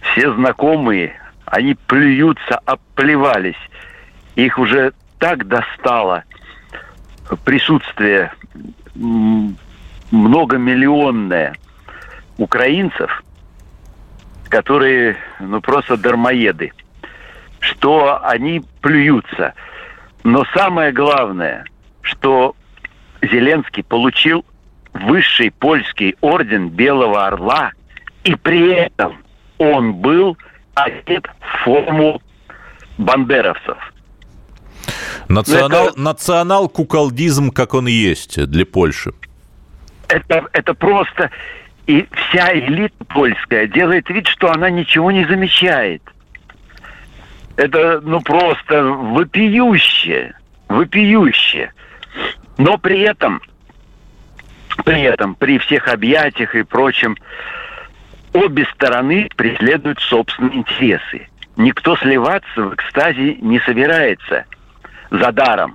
Все 0.00 0.32
знакомые, 0.34 1.20
они 1.44 1.74
плюются, 1.86 2.58
оплевались. 2.64 3.58
Их 4.36 4.58
уже 4.58 4.92
так 5.18 5.46
достало 5.46 6.24
присутствие 7.44 8.32
многомиллионное 10.10 11.54
украинцев, 12.38 13.22
которые 14.48 15.16
ну 15.38 15.60
просто 15.60 15.96
дармоеды 15.96 16.72
что 17.80 18.20
они 18.22 18.62
плюются. 18.82 19.54
Но 20.22 20.44
самое 20.54 20.92
главное, 20.92 21.64
что 22.02 22.54
Зеленский 23.22 23.82
получил 23.82 24.44
высший 24.92 25.50
польский 25.50 26.14
орден 26.20 26.68
Белого 26.68 27.26
Орла, 27.26 27.72
и 28.24 28.34
при 28.34 28.70
этом 28.70 29.16
он 29.56 29.94
был 29.94 30.36
одет 30.74 31.26
в 31.40 31.64
форму 31.64 32.20
бандеровцев. 32.98 33.78
Национал, 35.28 35.88
это... 35.88 36.00
национал-куколдизм, 36.00 37.50
как 37.50 37.72
он 37.72 37.86
есть 37.86 38.44
для 38.46 38.66
Польши. 38.66 39.14
Это, 40.08 40.44
это 40.52 40.74
просто... 40.74 41.30
И 41.86 42.06
вся 42.12 42.52
элита 42.54 43.04
польская 43.06 43.66
делает 43.66 44.08
вид, 44.10 44.28
что 44.28 44.52
она 44.52 44.70
ничего 44.70 45.10
не 45.10 45.24
замечает. 45.24 46.02
Это, 47.60 48.00
ну, 48.02 48.22
просто 48.22 48.82
вопиюще. 48.82 50.32
Вопиюще. 50.70 51.70
Но 52.56 52.78
при 52.78 53.00
этом, 53.00 53.42
при 54.82 55.02
этом, 55.02 55.34
при 55.34 55.58
всех 55.58 55.88
объятиях 55.88 56.54
и 56.54 56.62
прочем, 56.62 57.18
обе 58.32 58.64
стороны 58.74 59.28
преследуют 59.36 60.00
собственные 60.00 60.60
интересы. 60.60 61.28
Никто 61.56 61.98
сливаться 61.98 62.62
в 62.62 62.74
экстазе 62.76 63.34
не 63.42 63.60
собирается 63.60 64.46
за 65.10 65.30
даром. 65.30 65.74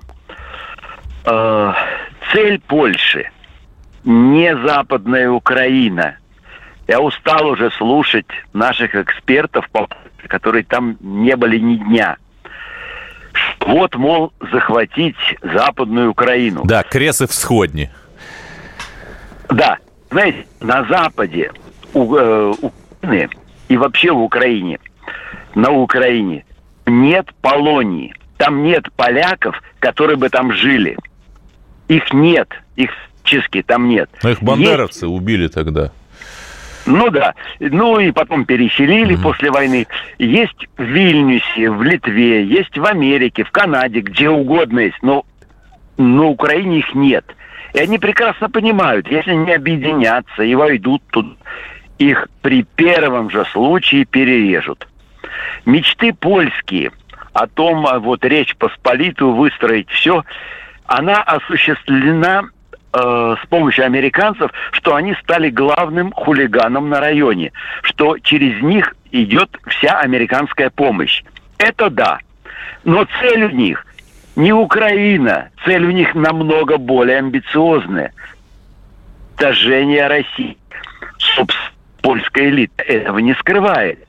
Э, 1.24 1.72
цель 2.32 2.60
Польши 2.66 3.30
не 4.02 4.56
западная 4.56 5.30
Украина. 5.30 6.16
Я 6.88 7.00
устал 7.00 7.46
уже 7.46 7.70
слушать 7.70 8.26
наших 8.52 8.96
экспертов, 8.96 9.68
которые 10.26 10.64
там 10.64 10.96
не 11.00 11.36
были 11.36 11.58
ни 11.58 11.76
дня. 11.76 12.16
Вот, 13.60 13.94
мол, 13.96 14.32
захватить 14.52 15.16
Западную 15.42 16.10
Украину. 16.10 16.62
Да, 16.64 16.82
Кресы 16.82 17.26
всходни. 17.26 17.90
Да, 19.48 19.78
знаете, 20.10 20.46
на 20.60 20.84
Западе 20.84 21.50
у, 21.92 22.16
э, 22.16 22.54
Украины 22.60 23.28
и 23.68 23.76
вообще 23.76 24.12
в 24.12 24.20
Украине, 24.20 24.78
на 25.54 25.70
Украине 25.70 26.44
нет 26.86 27.28
полонии. 27.40 28.14
Там 28.36 28.62
нет 28.62 28.84
поляков, 28.96 29.60
которые 29.78 30.16
бы 30.16 30.28
там 30.28 30.52
жили. 30.52 30.96
Их 31.88 32.12
нет, 32.12 32.48
их 32.76 32.90
физически 33.26 33.62
там 33.62 33.88
нет. 33.88 34.10
Но 34.22 34.30
их 34.30 34.42
бандеровцы 34.42 35.06
есть... 35.06 35.14
убили 35.14 35.48
тогда. 35.48 35.92
Ну 36.86 37.10
да. 37.10 37.34
Ну 37.58 37.98
и 37.98 38.12
потом 38.12 38.44
переселили 38.44 39.14
угу. 39.14 39.24
после 39.24 39.50
войны. 39.50 39.86
Есть 40.18 40.66
в 40.76 40.82
Вильнюсе, 40.82 41.70
в 41.70 41.82
Литве, 41.82 42.44
есть 42.44 42.78
в 42.78 42.84
Америке, 42.84 43.44
в 43.44 43.50
Канаде, 43.50 44.00
где 44.00 44.30
угодно 44.30 44.80
есть. 44.80 45.02
Но 45.02 45.24
на 45.96 46.26
Украине 46.26 46.78
их 46.78 46.94
нет. 46.94 47.24
И 47.74 47.80
они 47.80 47.98
прекрасно 47.98 48.48
понимают, 48.48 49.08
если 49.10 49.34
не 49.34 49.52
объединятся 49.52 50.42
и 50.42 50.54
войдут 50.54 51.02
тут, 51.10 51.36
их 51.98 52.28
при 52.40 52.62
первом 52.62 53.30
же 53.30 53.44
случае 53.46 54.04
перережут. 54.04 54.86
Мечты 55.64 56.12
польские 56.12 56.92
о 57.32 57.46
том, 57.46 57.86
а 57.86 57.98
вот 57.98 58.24
Речь 58.24 58.54
Посполитую 58.56 59.32
выстроить 59.32 59.90
все, 59.90 60.24
она 60.86 61.22
осуществлена 61.22 62.44
э, 62.96 63.36
с 63.42 63.46
помощью 63.48 63.84
американцев, 63.84 64.50
что 64.72 64.94
они 64.94 65.14
стали 65.22 65.50
главным 65.50 66.12
хулиганом 66.12 66.88
на 66.88 67.00
районе, 67.00 67.52
что 67.82 68.18
через 68.18 68.62
них 68.62 68.94
идет 69.10 69.50
вся 69.66 70.00
американская 70.00 70.70
помощь. 70.70 71.22
Это 71.58 71.90
да. 71.90 72.18
Но 72.84 73.06
цель 73.20 73.44
у 73.44 73.50
них 73.50 73.86
не 74.36 74.52
Украина, 74.52 75.50
цель 75.64 75.84
у 75.84 75.90
них 75.90 76.14
намного 76.14 76.78
более 76.78 77.18
амбициозная. 77.18 78.12
Тожение 79.36 80.06
России. 80.06 80.56
Собственно, 81.18 81.70
польская 82.00 82.48
элита 82.48 82.82
этого 82.82 83.18
не 83.18 83.34
скрывает. 83.34 84.06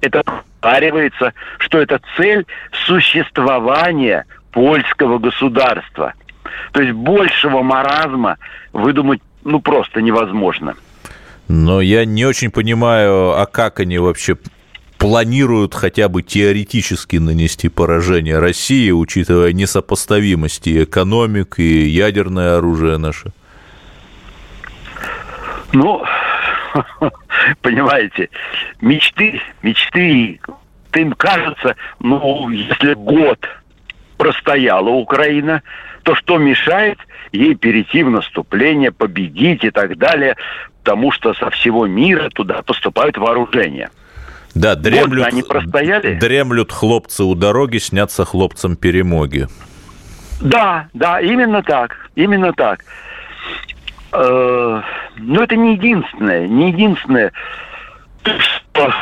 Это 0.00 0.22
проговаривается, 0.60 1.32
что 1.58 1.78
это 1.78 2.00
цель 2.16 2.44
существования 2.86 4.26
польского 4.50 5.18
государства– 5.18 6.12
то 6.72 6.80
есть 6.80 6.92
большего 6.92 7.62
маразма 7.62 8.38
выдумать 8.72 9.20
ну 9.44 9.60
просто 9.60 10.02
невозможно. 10.02 10.74
Но 11.48 11.80
я 11.80 12.04
не 12.04 12.24
очень 12.24 12.50
понимаю, 12.50 13.40
а 13.40 13.46
как 13.46 13.80
они 13.80 13.98
вообще 13.98 14.36
планируют 14.98 15.74
хотя 15.74 16.08
бы 16.08 16.22
теоретически 16.22 17.16
нанести 17.16 17.68
поражение 17.68 18.38
России, 18.38 18.90
учитывая 18.90 19.52
несопоставимости 19.52 20.84
экономик 20.84 21.58
и 21.58 21.86
ядерное 21.86 22.58
оружие 22.58 22.98
наше? 22.98 23.32
Ну, 25.72 26.02
понимаете, 27.62 28.30
мечты, 28.80 29.40
мечты, 29.62 30.40
им 30.94 31.12
кажется, 31.12 31.76
ну, 32.00 32.48
если 32.50 32.94
год 32.94 33.38
простояла 34.16 34.88
Украина, 34.88 35.62
то 36.06 36.14
что 36.14 36.38
мешает 36.38 36.98
ей 37.32 37.56
перейти 37.56 38.04
в 38.04 38.10
наступление, 38.10 38.92
победить 38.92 39.64
и 39.64 39.70
так 39.70 39.98
далее, 39.98 40.36
потому 40.84 41.10
что 41.10 41.34
со 41.34 41.50
всего 41.50 41.88
мира 41.88 42.30
туда 42.30 42.62
поступают 42.62 43.18
вооружения. 43.18 43.90
Да, 44.54 44.76
дремлют, 44.76 45.24
вот 45.24 45.32
они 45.32 45.42
простояли. 45.42 46.14
дремлют 46.14 46.70
хлопцы 46.70 47.24
у 47.24 47.34
дороги, 47.34 47.78
снятся 47.78 48.24
хлопцам 48.24 48.76
перемоги. 48.76 49.48
Да, 50.40 50.88
да, 50.94 51.20
именно 51.20 51.64
так, 51.64 51.96
именно 52.14 52.52
так. 52.52 52.84
Э, 54.12 54.82
но 55.16 55.42
это 55.42 55.56
не 55.56 55.74
единственное, 55.74 56.46
не 56.46 56.70
единственное, 56.70 57.32
что 58.22 58.94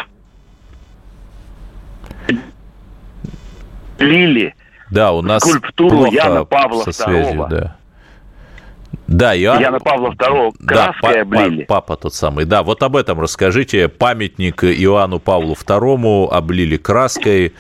Лили 3.99 4.55
да, 4.95 5.13
у 5.13 5.23
нас 5.23 5.43
скульптуру 5.43 5.97
плохо 5.97 6.15
Яна 6.15 6.45
Павла 6.45 6.85
со 6.85 6.93
связью, 6.93 7.43
II. 7.43 7.49
Да. 7.49 7.77
Да, 9.09 9.37
Иоанн... 9.37 9.61
Яна 9.61 9.81
Павла 9.81 10.11
II 10.11 10.53
краской 10.67 11.15
да, 11.15 11.21
облили. 11.23 11.65
Папа 11.65 11.97
тот 11.97 12.15
самый. 12.15 12.45
Да, 12.45 12.63
вот 12.63 12.83
об 12.83 12.97
этом 12.97 13.21
расскажите. 13.21 13.89
Памятник 13.89 14.63
Иоанну 14.65 15.19
Павлу 15.19 15.55
II 15.55 16.29
облили 16.31 16.77
краской 16.77 17.53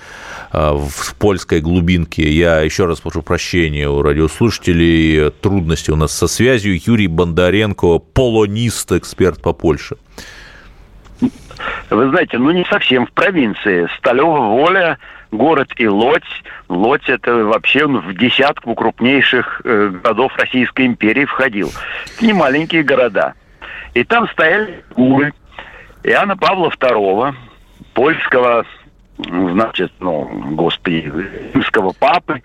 э, 0.52 0.72
в 0.72 1.14
польской 1.16 1.60
глубинке. 1.60 2.22
Я 2.30 2.60
еще 2.60 2.86
раз 2.86 3.00
прошу 3.00 3.22
прощения 3.22 3.88
у 3.88 4.00
радиослушателей. 4.00 5.30
Трудности 5.32 5.90
у 5.90 5.96
нас 5.96 6.12
со 6.12 6.28
связью. 6.28 6.80
Юрий 6.80 7.08
Бондаренко, 7.08 7.98
полонист, 7.98 8.92
эксперт 8.92 9.42
по 9.42 9.52
Польше. 9.52 9.96
Вы 11.90 12.08
знаете, 12.10 12.38
ну 12.38 12.50
не 12.50 12.64
совсем 12.64 13.06
в 13.06 13.12
провинции. 13.12 13.88
Сталева 13.98 14.38
воля 14.38 14.98
город 15.36 15.72
и 15.76 15.86
Лодь. 15.86 16.22
Лодь 16.68 17.08
это 17.08 17.44
вообще 17.44 17.84
он 17.84 17.98
в 17.98 18.14
десятку 18.14 18.74
крупнейших 18.74 19.62
э, 19.64 19.88
городов 19.88 20.32
Российской 20.36 20.86
империи 20.86 21.24
входил. 21.24 21.70
Это 22.16 22.24
не 22.24 22.32
маленькие 22.32 22.82
города. 22.82 23.34
И 23.94 24.04
там 24.04 24.28
стояли 24.28 24.82
фигуры 24.90 25.32
Иоанна 26.02 26.36
Павла 26.36 26.68
II, 26.70 27.34
польского, 27.94 28.66
значит, 29.18 29.92
ну, 30.00 30.24
господи, 30.52 31.12
римского 31.54 31.92
папы. 31.92 32.42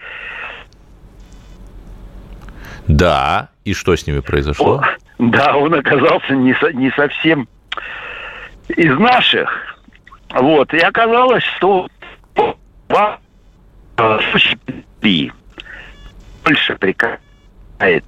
Да, 2.88 3.50
и 3.66 3.74
что 3.74 3.96
с 3.96 4.08
ними 4.08 4.20
произошло? 4.20 4.84
да, 5.20 5.56
он 5.58 5.74
оказался 5.74 6.34
не, 6.34 6.54
со, 6.56 6.72
не 6.72 6.90
совсем 6.92 7.48
из 8.70 8.98
наших. 8.98 9.50
Вот, 10.30 10.74
и 10.74 10.80
оказалось, 10.80 11.44
что 11.58 11.88
два 12.90 13.20
три. 15.00 15.32
Больше 16.44 16.76
прикасает, 16.76 18.04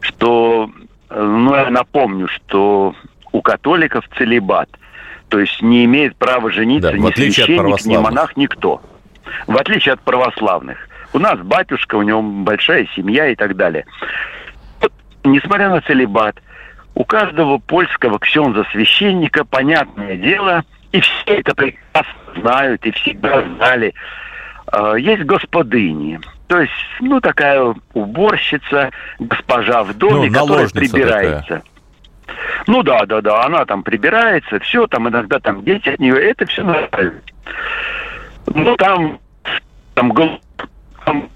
что, 0.00 0.70
ну, 1.10 1.54
я 1.54 1.70
напомню, 1.70 2.28
что 2.28 2.94
у 3.32 3.42
католиков 3.42 4.04
целебат, 4.16 4.68
то 5.28 5.38
есть 5.38 5.60
не 5.60 5.84
имеет 5.84 6.16
права 6.16 6.50
жениться 6.50 6.92
да, 6.92 6.98
ни 6.98 7.10
священник, 7.10 7.84
ни 7.84 7.96
монах, 7.96 8.36
никто. 8.36 8.80
В 9.46 9.56
отличие 9.56 9.94
от 9.94 10.00
православных. 10.00 10.88
У 11.12 11.18
нас 11.18 11.38
батюшка, 11.40 11.96
у 11.96 12.02
него 12.02 12.22
большая 12.22 12.88
семья 12.96 13.28
и 13.28 13.34
так 13.34 13.56
далее. 13.56 13.86
Вот, 14.80 14.92
несмотря 15.24 15.70
на 15.70 15.80
целебат, 15.82 16.36
у 16.94 17.04
каждого 17.04 17.58
польского 17.58 18.18
ксенза 18.18 18.64
священника, 18.70 19.44
понятное 19.44 20.16
дело, 20.16 20.64
и 20.94 21.00
все 21.00 21.40
это 21.40 21.54
прекрасно 21.56 22.40
знают 22.40 22.86
и 22.86 22.92
всегда 22.92 23.42
знали, 23.42 23.92
э, 24.72 24.94
есть 25.00 25.24
господыни. 25.24 26.20
То 26.46 26.60
есть, 26.60 26.72
ну, 27.00 27.20
такая 27.20 27.74
уборщица, 27.94 28.90
госпожа 29.18 29.82
в 29.82 29.92
доме, 29.94 30.30
ну, 30.30 30.40
которая 30.40 30.68
прибирается. 30.68 31.42
Такая. 31.42 31.62
Ну 32.68 32.84
да, 32.84 33.04
да, 33.06 33.20
да, 33.20 33.44
она 33.44 33.64
там 33.64 33.82
прибирается, 33.82 34.60
все, 34.60 34.86
там 34.86 35.08
иногда 35.08 35.40
там 35.40 35.64
дети 35.64 35.88
от 35.88 35.98
нее, 35.98 36.30
это 36.30 36.46
все 36.46 36.62
нормально. 36.62 37.20
Ну 38.46 38.76
там, 38.76 39.18
там, 39.94 40.14
там 41.04 41.28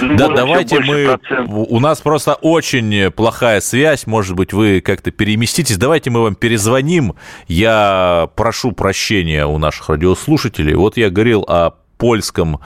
да, 0.00 0.28
давайте 0.28 0.80
мы... 0.80 1.18
У 1.46 1.80
нас 1.80 2.00
просто 2.00 2.34
очень 2.34 3.10
плохая 3.10 3.60
связь, 3.60 4.06
может 4.06 4.36
быть, 4.36 4.52
вы 4.52 4.80
как-то 4.80 5.10
переместитесь. 5.10 5.76
Давайте 5.76 6.10
мы 6.10 6.22
вам 6.22 6.34
перезвоним. 6.34 7.14
Я 7.48 8.28
прошу 8.36 8.72
прощения 8.72 9.46
у 9.46 9.58
наших 9.58 9.88
радиослушателей. 9.88 10.74
Вот 10.74 10.96
я 10.96 11.10
говорил 11.10 11.44
о 11.48 11.72
польском, 11.98 12.60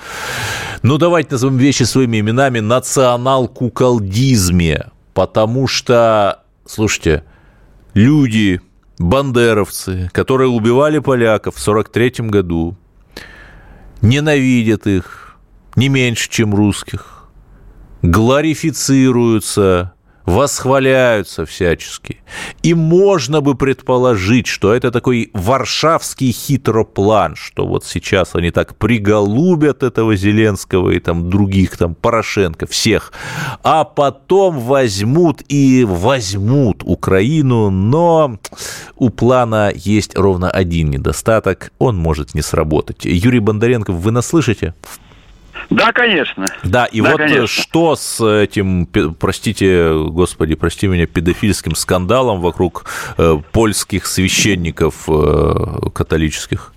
ну, 0.83 0.99
давайте 0.99 1.31
назовем 1.33 1.59
вещи 1.59 1.85
своими 1.85 2.21
именами, 2.21 2.61
национал-куколдизме, 2.61 4.87
потому 5.15 5.67
что, 5.67 6.43
слушайте, 6.65 7.25
люди, 7.95 8.61
бандеровцы, 8.99 10.11
которые 10.13 10.49
убивали 10.49 10.99
поляков 10.99 11.57
в 11.57 11.69
1943 11.69 12.31
году, 12.31 12.77
ненавидят 14.01 14.87
их 14.87 15.28
не 15.79 15.89
меньше, 15.89 16.29
чем 16.29 16.57
русских, 16.57 17.29
глорифицируются, 18.03 19.93
восхваляются 20.25 21.47
всячески. 21.47 22.19
И 22.65 22.75
можно 22.75 23.41
бы 23.41 23.55
предположить, 23.55 24.49
что 24.49 24.75
это 24.75 24.91
такой 24.91 25.31
варшавский 25.33 26.33
хитроплан, 26.33 27.37
что 27.37 27.65
вот 27.65 27.85
сейчас 27.85 28.35
они 28.35 28.51
так 28.51 28.77
приголубят 28.77 29.85
этого 29.85 30.17
Зеленского 30.17 30.91
и 30.91 30.99
там 30.99 31.31
других, 31.31 31.77
там 31.77 31.95
Порошенко, 31.95 32.67
всех, 32.67 33.13
а 33.63 33.85
потом 33.85 34.59
возьмут 34.59 35.43
и 35.49 35.87
возьмут 35.89 36.83
Украину, 36.85 37.71
но 37.71 38.37
у 38.97 39.11
плана 39.11 39.71
есть 39.73 40.19
ровно 40.19 40.51
один 40.51 40.91
недостаток, 40.91 41.73
он 41.79 41.97
может 41.97 42.35
не 42.35 42.43
сработать. 42.43 43.05
Юрий 43.05 43.39
Бондаренко, 43.39 43.93
вы 43.93 44.11
нас 44.11 44.27
слышите? 44.27 44.75
Да, 45.71 45.93
конечно. 45.93 46.47
Да, 46.65 46.87
и 46.87 47.01
да, 47.01 47.11
вот 47.11 47.19
конечно. 47.19 47.47
что 47.47 47.95
с 47.95 48.25
этим, 48.25 48.87
простите, 48.87 49.93
господи, 49.93 50.55
прости 50.55 50.87
меня, 50.87 51.07
педофильским 51.07 51.75
скандалом 51.75 52.41
вокруг 52.41 52.87
э, 53.19 53.37
польских 53.53 54.07
священников 54.07 55.05
э, 55.09 55.91
католических? 55.93 56.73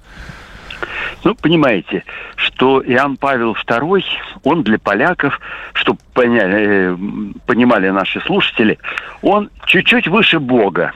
Ну, 1.23 1.35
понимаете, 1.35 2.03
что 2.35 2.83
Иоанн 2.85 3.15
Павел 3.15 3.53
II, 3.53 4.03
он 4.43 4.63
для 4.63 4.77
поляков, 4.77 5.39
чтобы 5.73 5.99
поняли, 6.13 6.93
э, 6.93 6.97
понимали 7.45 7.89
наши 7.89 8.19
слушатели, 8.21 8.77
он 9.21 9.49
чуть-чуть 9.65 10.07
выше 10.07 10.39
Бога. 10.39 10.91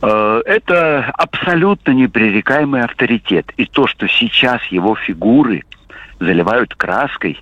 Это 0.00 1.10
абсолютно 1.14 1.92
непререкаемый 1.92 2.82
авторитет. 2.82 3.52
И 3.56 3.64
то, 3.64 3.86
что 3.86 4.06
сейчас 4.06 4.60
его 4.66 4.96
фигуры– 4.96 5.62
заливают 6.24 6.74
краской. 6.74 7.40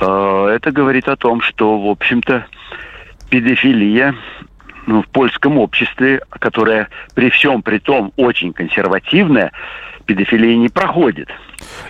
Э, 0.00 0.52
это 0.54 0.70
говорит 0.70 1.08
о 1.08 1.16
том, 1.16 1.40
что, 1.40 1.78
в 1.78 1.88
общем-то, 1.88 2.46
педофилия 3.28 4.14
ну, 4.86 5.02
в 5.02 5.08
польском 5.08 5.58
обществе, 5.58 6.20
которая 6.30 6.88
при 7.14 7.30
всем 7.30 7.62
при 7.62 7.78
том 7.78 8.12
очень 8.16 8.52
консервативная, 8.52 9.52
педофилия 10.06 10.56
не 10.56 10.68
проходит. 10.68 11.28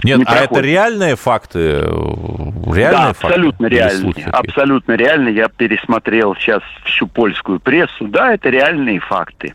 Нет, 0.02 0.18
не 0.18 0.24
а 0.24 0.26
проходит. 0.26 0.52
это 0.52 0.60
реальные 0.60 1.16
факты? 1.16 1.58
Реальные 1.58 2.90
да, 2.90 3.08
абсолютно 3.10 3.68
факты? 3.68 3.76
реальные. 3.76 4.26
Абсолютно 4.26 4.92
реальные. 4.92 5.34
Я 5.34 5.48
пересмотрел 5.48 6.34
сейчас 6.36 6.62
всю 6.84 7.06
польскую 7.06 7.60
прессу. 7.60 8.06
Да, 8.08 8.34
это 8.34 8.50
реальные 8.50 9.00
факты. 9.00 9.54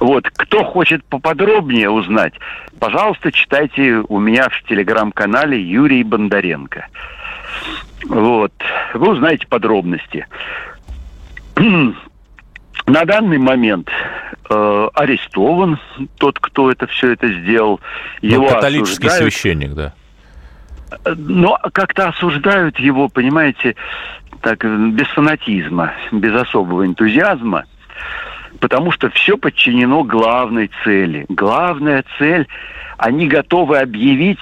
Вот, 0.00 0.28
кто 0.30 0.64
хочет 0.64 1.04
поподробнее 1.04 1.88
узнать, 1.88 2.34
пожалуйста, 2.80 3.30
читайте 3.30 4.02
у 4.08 4.18
меня 4.18 4.48
в 4.48 4.62
телеграм-канале 4.64 5.60
Юрий 5.60 6.02
Бондаренко. 6.02 6.88
Вот, 8.06 8.52
вы 8.94 9.10
узнаете 9.12 9.46
подробности. 9.46 10.26
На 12.86 13.04
данный 13.04 13.38
момент 13.38 13.88
э, 14.50 14.88
арестован 14.94 15.78
тот, 16.18 16.40
кто 16.40 16.70
это 16.70 16.88
все 16.88 17.12
это 17.12 17.28
сделал. 17.28 17.80
Ну, 18.22 18.28
его 18.28 18.48
католический 18.48 19.06
осуждают. 19.06 19.32
священник, 19.32 19.74
да. 19.74 19.92
Но 21.16 21.58
как-то 21.72 22.08
осуждают 22.08 22.78
его, 22.78 23.08
понимаете, 23.08 23.76
так 24.40 24.64
без 24.64 25.06
фанатизма, 25.08 25.92
без 26.10 26.34
особого 26.34 26.84
энтузиазма 26.84 27.64
потому 28.62 28.92
что 28.92 29.10
все 29.10 29.36
подчинено 29.36 30.04
главной 30.04 30.70
цели. 30.84 31.26
Главная 31.28 32.04
цель, 32.16 32.46
они 32.96 33.26
готовы 33.26 33.78
объявить 33.78 34.38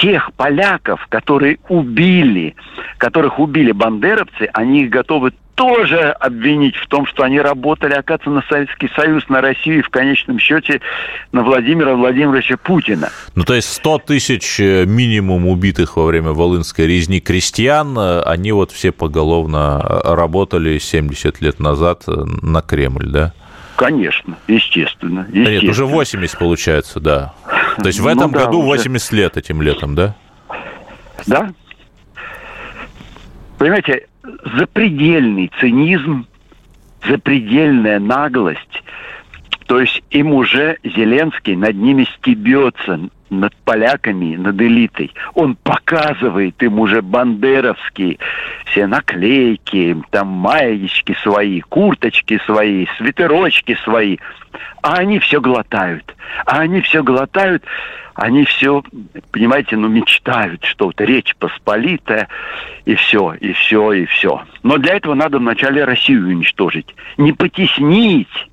тех 0.00 0.32
поляков, 0.32 1.06
которые 1.08 1.58
убили, 1.68 2.56
которых 2.98 3.38
убили 3.38 3.70
бандеровцы, 3.70 4.50
они 4.52 4.82
их 4.82 4.90
готовы 4.90 5.32
тоже 5.54 6.10
обвинить 6.10 6.74
в 6.74 6.88
том, 6.88 7.06
что 7.06 7.22
они 7.22 7.40
работали, 7.40 7.92
оказывается, 7.92 8.30
на 8.30 8.42
Советский 8.48 8.88
Союз, 8.96 9.28
на 9.28 9.40
Россию 9.40 9.80
и 9.80 9.82
в 9.82 9.90
конечном 9.90 10.40
счете 10.40 10.80
на 11.30 11.42
Владимира 11.42 11.94
Владимировича 11.94 12.56
Путина. 12.56 13.10
Ну, 13.36 13.44
то 13.44 13.54
есть 13.54 13.72
100 13.74 13.98
тысяч 13.98 14.58
э, 14.58 14.84
минимум 14.84 15.46
убитых 15.46 15.96
во 15.96 16.06
время 16.06 16.30
Волынской 16.32 16.88
резни 16.88 17.20
крестьян, 17.20 17.96
э, 17.96 18.22
они 18.22 18.50
вот 18.50 18.72
все 18.72 18.90
поголовно 18.90 19.80
э, 19.80 20.14
работали 20.14 20.78
70 20.78 21.40
лет 21.40 21.60
назад 21.60 22.04
на 22.06 22.62
Кремль, 22.62 23.06
да? 23.06 23.32
Конечно, 23.80 24.36
естественно. 24.46 25.20
естественно. 25.30 25.60
Нет, 25.62 25.64
уже 25.64 25.86
80 25.86 26.38
получается, 26.38 27.00
да. 27.00 27.34
То 27.78 27.86
есть 27.86 27.98
в 27.98 28.04
ну 28.04 28.10
этом 28.10 28.30
ну, 28.30 28.38
да, 28.38 28.44
году 28.44 28.60
80 28.60 29.10
уже... 29.10 29.22
лет 29.22 29.36
этим 29.38 29.62
летом, 29.62 29.94
да? 29.94 30.14
Да. 31.26 31.50
Понимаете, 33.56 34.06
запредельный 34.58 35.50
цинизм, 35.60 36.26
запредельная 37.08 37.98
наглость. 37.98 38.82
То 39.70 39.78
есть 39.78 40.02
им 40.10 40.32
уже 40.32 40.78
Зеленский 40.82 41.54
над 41.54 41.76
ними 41.76 42.04
стебется, 42.16 43.08
над 43.30 43.54
поляками, 43.64 44.34
над 44.34 44.60
элитой. 44.60 45.12
Он 45.34 45.54
показывает 45.54 46.60
им 46.60 46.80
уже 46.80 47.02
бандеровские 47.02 48.18
все 48.64 48.88
наклейки, 48.88 49.96
там 50.10 50.26
маечки 50.26 51.16
свои, 51.22 51.60
курточки 51.60 52.40
свои, 52.46 52.86
свитерочки 52.98 53.78
свои. 53.84 54.16
А 54.82 54.94
они 54.94 55.20
все 55.20 55.40
глотают. 55.40 56.16
А 56.46 56.58
они 56.58 56.80
все 56.80 57.04
глотают, 57.04 57.62
они 58.14 58.46
все, 58.46 58.82
понимаете, 59.30 59.76
ну, 59.76 59.86
мечтают 59.86 60.64
что-то, 60.64 61.04
речь 61.04 61.36
посполитая, 61.36 62.26
и 62.86 62.96
все, 62.96 63.34
и 63.34 63.52
все, 63.52 63.92
и 63.92 64.04
все. 64.06 64.42
Но 64.64 64.78
для 64.78 64.96
этого 64.96 65.14
надо 65.14 65.38
вначале 65.38 65.84
Россию 65.84 66.26
уничтожить. 66.26 66.92
Не 67.18 67.32
потеснить 67.32 68.49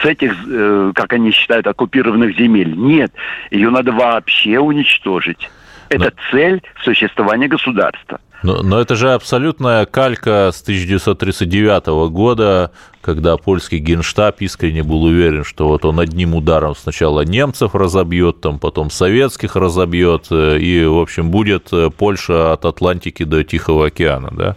с 0.00 0.04
этих, 0.04 0.32
э, 0.48 0.92
как 0.94 1.12
они 1.12 1.30
считают, 1.30 1.66
оккупированных 1.66 2.36
земель. 2.36 2.74
Нет, 2.74 3.12
ее 3.50 3.70
надо 3.70 3.92
вообще 3.92 4.58
уничтожить. 4.58 5.50
Это 5.88 6.04
Но... 6.04 6.10
цель 6.30 6.62
существования 6.82 7.48
государства. 7.48 8.18
Но, 8.44 8.62
но 8.62 8.78
это 8.78 8.94
же 8.94 9.12
абсолютная 9.12 9.86
калька 9.86 10.50
с 10.52 10.60
1939 10.60 12.10
года, 12.10 12.72
когда 13.00 13.38
польский 13.38 13.78
генштаб 13.78 14.42
искренне 14.42 14.82
был 14.82 15.04
уверен, 15.04 15.44
что 15.44 15.68
вот 15.68 15.86
он 15.86 15.98
одним 15.98 16.34
ударом 16.34 16.74
сначала 16.74 17.22
немцев 17.22 17.74
разобьет, 17.74 18.42
там 18.42 18.58
потом 18.58 18.90
советских 18.90 19.56
разобьет, 19.56 20.26
э, 20.30 20.58
и, 20.58 20.84
в 20.84 20.98
общем, 20.98 21.30
будет 21.30 21.72
э, 21.72 21.88
Польша 21.88 22.52
от 22.52 22.66
Атлантики 22.66 23.22
до 23.22 23.44
Тихого 23.44 23.86
океана, 23.86 24.28
да? 24.30 24.56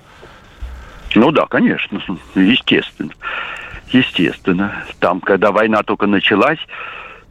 Ну 1.16 1.32
да, 1.32 1.46
конечно, 1.46 2.02
естественно. 2.36 3.14
Естественно. 3.92 4.84
Там, 5.00 5.22
когда 5.22 5.52
война 5.52 5.84
только 5.84 6.08
началась, 6.08 6.60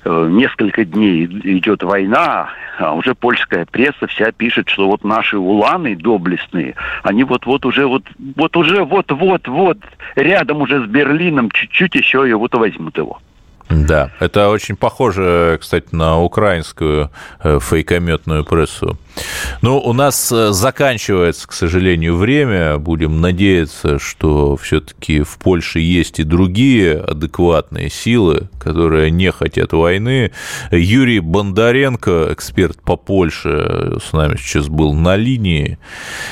э, 0.05 0.29
несколько 0.31 0.85
дней 0.85 1.25
идет 1.25 1.83
война, 1.83 2.51
а 2.79 2.93
уже 2.95 3.15
польская 3.15 3.67
пресса 3.67 4.07
вся 4.07 4.33
пишет, 4.33 4.69
что 4.69 4.87
вот 4.87 5.05
наши 5.05 5.39
уланы 5.39 5.97
доблестные, 5.97 6.75
они 7.03 7.25
вот-вот 7.25 7.65
уже 7.67 7.87
вот, 7.87 8.05
вот 8.37 8.57
уже 8.57 8.85
вот-вот-вот 8.85 9.79
рядом 10.15 10.63
уже 10.63 10.85
с 10.85 10.87
Берлином 10.87 11.51
чуть-чуть 11.51 11.95
еще 11.95 12.29
и 12.29 12.33
вот 12.33 12.55
возьмут 12.55 12.97
его. 12.97 13.19
Да, 13.69 14.11
это 14.21 14.49
очень 14.49 14.77
похоже, 14.77 15.59
кстати, 15.61 15.89
на 15.93 16.21
украинскую 16.21 17.11
э, 17.43 17.59
фейкометную 17.61 18.45
прессу. 18.45 18.97
Ну, 19.63 19.79
у 19.79 19.93
нас 19.93 20.31
э, 20.31 20.53
заканчивается, 20.53 21.49
к 21.49 21.53
сожалению, 21.53 22.17
время. 22.17 22.79
Будем 22.79 23.21
надеяться, 23.21 23.99
что 23.99 24.57
все-таки 24.57 25.23
в 25.23 25.39
Польше 25.39 25.81
есть 25.81 26.19
и 26.21 26.25
другие 26.25 26.99
адекватные 26.99 27.91
силы, 27.91 28.49
которые 28.59 29.11
не 29.11 29.33
хотят 29.33 29.73
войны. 29.73 30.33
Юрий 30.71 31.21
Бондаренко, 31.21 32.29
эксперт 32.33 32.81
по 32.83 32.97
Польше, 32.97 33.99
с 34.07 34.13
нами 34.13 34.37
сейчас 34.37 34.69
был 34.69 34.93
на 34.93 35.17
линии. 35.17 35.79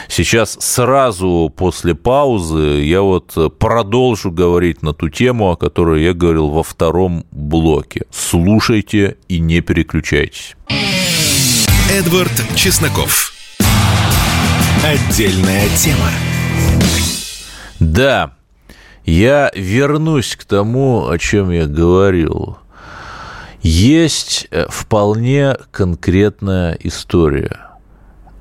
Сейчас 0.08 0.56
сразу 0.60 1.52
после 1.56 1.94
паузы 1.94 2.82
я 2.82 3.02
вот 3.02 3.58
продолжу 3.58 4.30
говорить 4.30 4.82
на 4.82 4.92
ту 4.92 5.08
тему, 5.08 5.50
о 5.50 5.56
которой 5.56 6.04
я 6.04 6.12
говорил 6.12 6.48
во 6.48 6.62
втором 6.62 7.24
блоке. 7.30 8.02
Слушайте 8.10 9.16
и 9.28 9.38
не 9.38 9.60
переключайтесь. 9.60 10.56
Эдвард 11.94 12.32
Чесноков. 12.56 13.32
Отдельная 14.82 15.68
тема. 15.76 16.10
Да, 17.78 18.32
я 19.04 19.52
вернусь 19.54 20.34
к 20.34 20.42
тому, 20.42 21.06
о 21.06 21.16
чем 21.18 21.52
я 21.52 21.66
говорил. 21.66 22.58
Есть 23.62 24.48
э, 24.50 24.66
вполне 24.68 25.56
конкретная 25.70 26.76
история. 26.80 27.60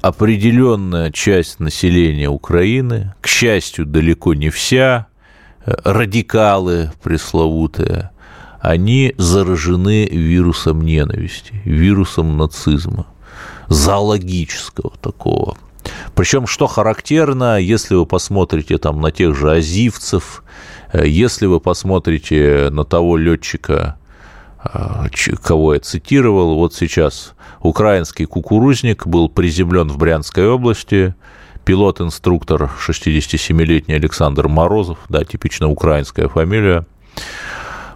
Определенная 0.02 1.12
часть 1.12 1.60
населения 1.60 2.30
Украины, 2.30 3.14
к 3.22 3.28
счастью, 3.28 3.86
далеко 3.86 4.34
не 4.34 4.50
вся, 4.50 5.06
э, 5.64 5.76
радикалы 5.84 6.92
пресловутые, 7.04 8.10
они 8.62 9.14
заражены 9.20 10.08
вирусом 10.08 10.82
ненависти, 10.82 11.54
вирусом 11.66 12.36
нацизма, 12.36 13.06
зоологического 13.74 14.94
такого. 15.02 15.58
Причем, 16.16 16.48
что 16.48 16.68
характерно, 16.68 17.60
если 17.60 17.96
вы 17.96 18.06
посмотрите 18.06 18.78
там 18.78 19.02
на 19.02 19.12
тех 19.12 19.36
же 19.36 19.52
азивцев, 19.52 20.44
э, 20.92 21.08
если 21.08 21.46
вы 21.46 21.60
посмотрите 21.60 22.70
на 22.72 22.86
того 22.86 23.18
летчика, 23.18 23.98
э, 24.64 25.08
кого 25.42 25.74
я 25.74 25.80
цитировал, 25.80 26.56
вот 26.56 26.74
сейчас 26.74 27.34
украинский 27.62 28.26
кукурузник 28.26 29.08
был 29.08 29.28
приземлен 29.28 29.90
в 29.90 29.98
Брянской 29.98 30.48
области, 30.48 31.16
пилот-инструктор 31.66 32.70
67-летний 32.80 33.96
Александр 33.96 34.48
Морозов, 34.48 35.00
да, 35.10 35.24
типично 35.24 35.70
украинская 35.70 36.28
фамилия, 36.28 36.86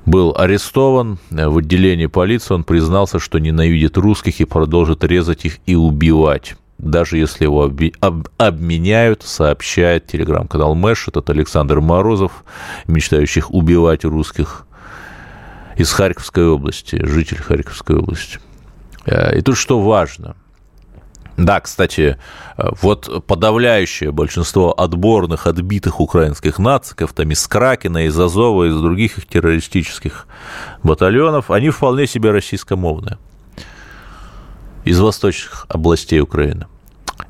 был 0.07 0.33
арестован 0.35 1.19
в 1.29 1.57
отделении 1.57 2.07
полиции, 2.07 2.53
он 2.53 2.63
признался, 2.63 3.19
что 3.19 3.39
ненавидит 3.39 3.97
русских 3.97 4.39
и 4.39 4.45
продолжит 4.45 5.03
резать 5.03 5.45
их 5.45 5.59
и 5.67 5.75
убивать 5.75 6.55
даже 6.77 7.17
если 7.17 7.45
его 7.45 7.71
обменяют, 8.37 9.23
сообщает 9.23 10.05
телеграм-канал 10.05 10.75
Мэш, 10.75 11.07
этот 11.07 11.27
Александр 11.31 11.81
Морозов, 11.81 12.43
мечтающих 12.85 13.51
убивать 13.51 14.05
русских 14.05 14.67
из 15.75 15.91
Харьковской 15.91 16.47
области, 16.47 17.03
житель 17.03 17.37
Харьковской 17.37 17.97
области. 17.97 18.39
Э, 19.05 19.35
и 19.39 19.41
тут 19.41 19.57
что 19.57 19.81
важно– 19.81 20.35
да, 21.37 21.61
кстати, 21.61 22.17
э, 22.57 22.69
вот 22.81 23.25
подавляющее 23.27 24.11
большинство 24.11 24.77
отборных, 24.77 25.45
отбитых 25.45 26.01
украинских 26.01 26.57
нациков, 26.57 27.13
там 27.13 27.29
из 27.29 27.47
Кракена, 27.47 28.07
из 28.07 28.19
Азова, 28.19 28.67
из 28.67 28.75
других 28.75 29.19
их 29.19 29.27
террористических 29.27 30.27
батальонов, 30.81 31.51
они 31.51 31.69
вполне 31.69 32.07
себе 32.07 32.31
российскомовные 32.31 33.19
из 34.83 34.99
восточных 34.99 35.67
областей 35.69 36.21
Украины. 36.21 36.65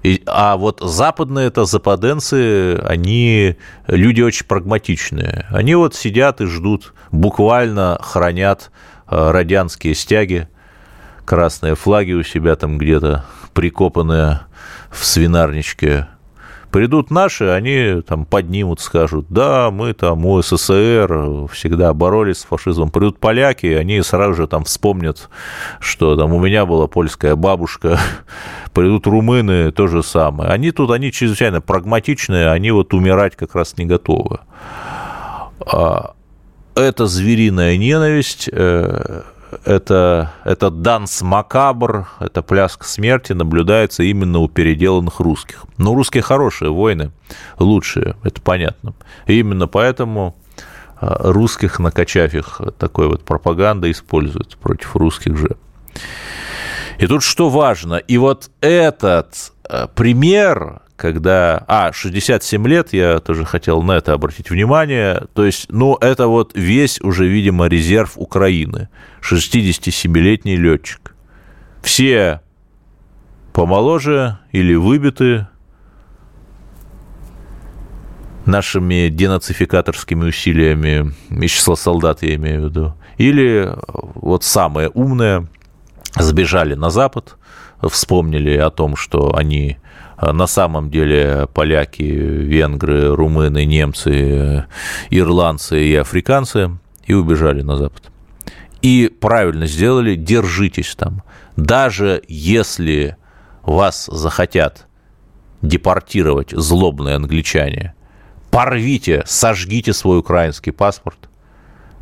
И, 0.04 0.24
а 0.26 0.56
вот 0.56 0.80
западные 0.82 1.48
это 1.48 1.66
западенцы, 1.66 2.78
они 2.78 3.58
люди 3.88 4.22
очень 4.22 4.46
прагматичные. 4.46 5.48
Они 5.50 5.76
вот 5.76 5.96
сидят 5.96 6.40
и 6.40 6.46
ждут, 6.46 6.94
буквально 7.12 8.00
хранят 8.02 8.72
э, 9.10 9.32
радянские 9.32 9.96
стяги, 9.96 10.48
красные 11.26 11.76
флаги 11.76 12.14
у 12.14 12.24
себя 12.24 12.56
там 12.56 12.78
где-то 12.78 13.26
прикопанные 13.58 14.42
в 14.92 15.04
свинарничке 15.04 16.08
Придут 16.70 17.10
наши, 17.10 17.46
они 17.46 18.04
там 18.06 18.26
поднимут, 18.26 18.82
скажут, 18.82 19.26
да, 19.30 19.72
мы 19.72 19.94
там 19.94 20.24
у 20.28 20.40
СССР 20.40 21.48
всегда 21.52 21.92
боролись 21.94 22.40
с 22.40 22.44
фашизмом. 22.44 22.92
Придут 22.92 23.20
поляки, 23.20 23.66
они 23.66 24.00
сразу 24.04 24.36
же 24.36 24.48
там 24.48 24.64
вспомнят, 24.66 25.30
что 25.80 26.16
там 26.16 26.34
у 26.34 26.40
меня 26.40 26.68
была 26.68 26.86
польская 26.86 27.36
бабушка. 27.36 28.00
Придут 28.74 29.08
румыны, 29.08 29.72
то 29.72 29.88
же 29.88 30.04
самое. 30.04 30.52
Они 30.52 30.70
тут, 30.70 30.92
они 30.92 31.12
чрезвычайно 31.12 31.60
прагматичные, 31.60 32.52
они 32.52 32.70
вот 32.70 32.94
умирать 32.94 33.36
как 33.36 33.56
раз 33.56 33.76
не 33.78 33.86
готовы. 33.86 34.40
А, 35.66 36.14
это 36.76 37.08
звериная 37.08 37.76
ненависть, 37.78 38.50
э, 38.52 39.24
это, 39.66 40.34
это 40.44 40.70
данс 40.70 41.22
макабр, 41.22 42.08
это 42.20 42.42
пляска 42.42 42.86
смерти 42.86 43.34
наблюдается 43.34 44.04
именно 44.04 44.40
у 44.40 44.48
переделанных 44.48 45.20
русских. 45.20 45.66
Но 45.78 45.94
русские 45.94 46.24
хорошие 46.24 46.72
воины, 46.72 47.12
лучшие, 47.60 48.16
это 48.24 48.42
понятно. 48.42 48.94
И 49.26 49.40
именно 49.40 49.68
поэтому 49.68 50.36
а, 51.00 51.32
русских, 51.32 51.80
накачав 51.80 52.34
их 52.34 52.62
такой 52.78 53.08
вот 53.08 53.24
пропагандой, 53.24 53.92
используют 53.92 54.58
против 54.58 54.96
русских 54.96 55.38
же. 55.38 55.58
И 56.98 57.06
тут 57.06 57.24
что 57.24 57.50
важно, 57.50 57.96
и 57.96 58.18
вот 58.18 58.50
этот 58.60 59.54
а, 59.70 59.88
пример, 59.88 60.82
когда... 60.98 61.64
А, 61.68 61.94
67 61.94 62.68
лет, 62.68 62.92
я 62.92 63.20
тоже 63.20 63.46
хотел 63.46 63.82
на 63.84 63.94
это 63.94 64.14
обратить 64.14 64.50
внимание. 64.50 65.24
То 65.34 65.46
есть, 65.46 65.68
ну, 65.70 65.96
это 65.96 66.28
вот 66.28 66.52
весь 66.56 67.00
уже, 67.02 67.28
видимо, 67.28 67.68
резерв 67.68 68.14
Украины. 68.16 68.90
67-летний 69.22 70.58
летчик. 70.58 71.16
Все 71.82 72.42
помоложе 73.54 74.40
или 74.52 74.74
выбиты 74.76 75.48
нашими 78.46 79.10
денацификаторскими 79.10 80.30
усилиями, 80.30 81.14
из 81.30 81.52
числа 81.52 81.76
солдат 81.76 82.24
я 82.24 82.36
имею 82.36 82.62
в 82.62 82.66
виду, 82.66 82.94
или 83.18 83.72
вот 84.16 84.44
самые 84.44 84.90
умные 84.90 85.48
сбежали 86.18 86.74
на 86.76 86.90
Запад, 86.90 87.36
вспомнили 87.90 88.56
о 88.58 88.70
том, 88.70 88.96
что 88.96 89.36
они 89.36 89.78
на 90.20 90.48
самом 90.48 90.90
деле 90.90 91.48
поляки, 91.54 92.02
венгры, 92.02 93.16
румыны, 93.16 93.66
немцы, 93.66 94.66
ирландцы 95.10 95.84
и 95.84 95.96
африканцы 95.96 96.72
и 97.06 97.14
убежали 97.14 97.62
на 97.62 97.78
Запад. 97.78 98.04
И 98.82 99.12
правильно 99.20 99.68
сделали, 99.68 100.16
держитесь 100.16 100.96
там. 100.96 101.24
Даже 101.56 102.22
если 102.28 103.18
вас 103.64 104.06
захотят 104.12 104.88
депортировать 105.62 106.52
злобные 106.52 107.16
англичане, 107.16 107.96
порвите, 108.52 109.24
сожгите 109.26 109.94
свой 109.94 110.20
украинский 110.20 110.72
паспорт, 110.72 111.30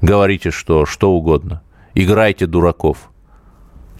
говорите, 0.02 0.52
что 0.52 0.86
что 0.86 1.12
угодно, 1.12 1.62
играйте 1.94 2.46
дураков. 2.46 3.10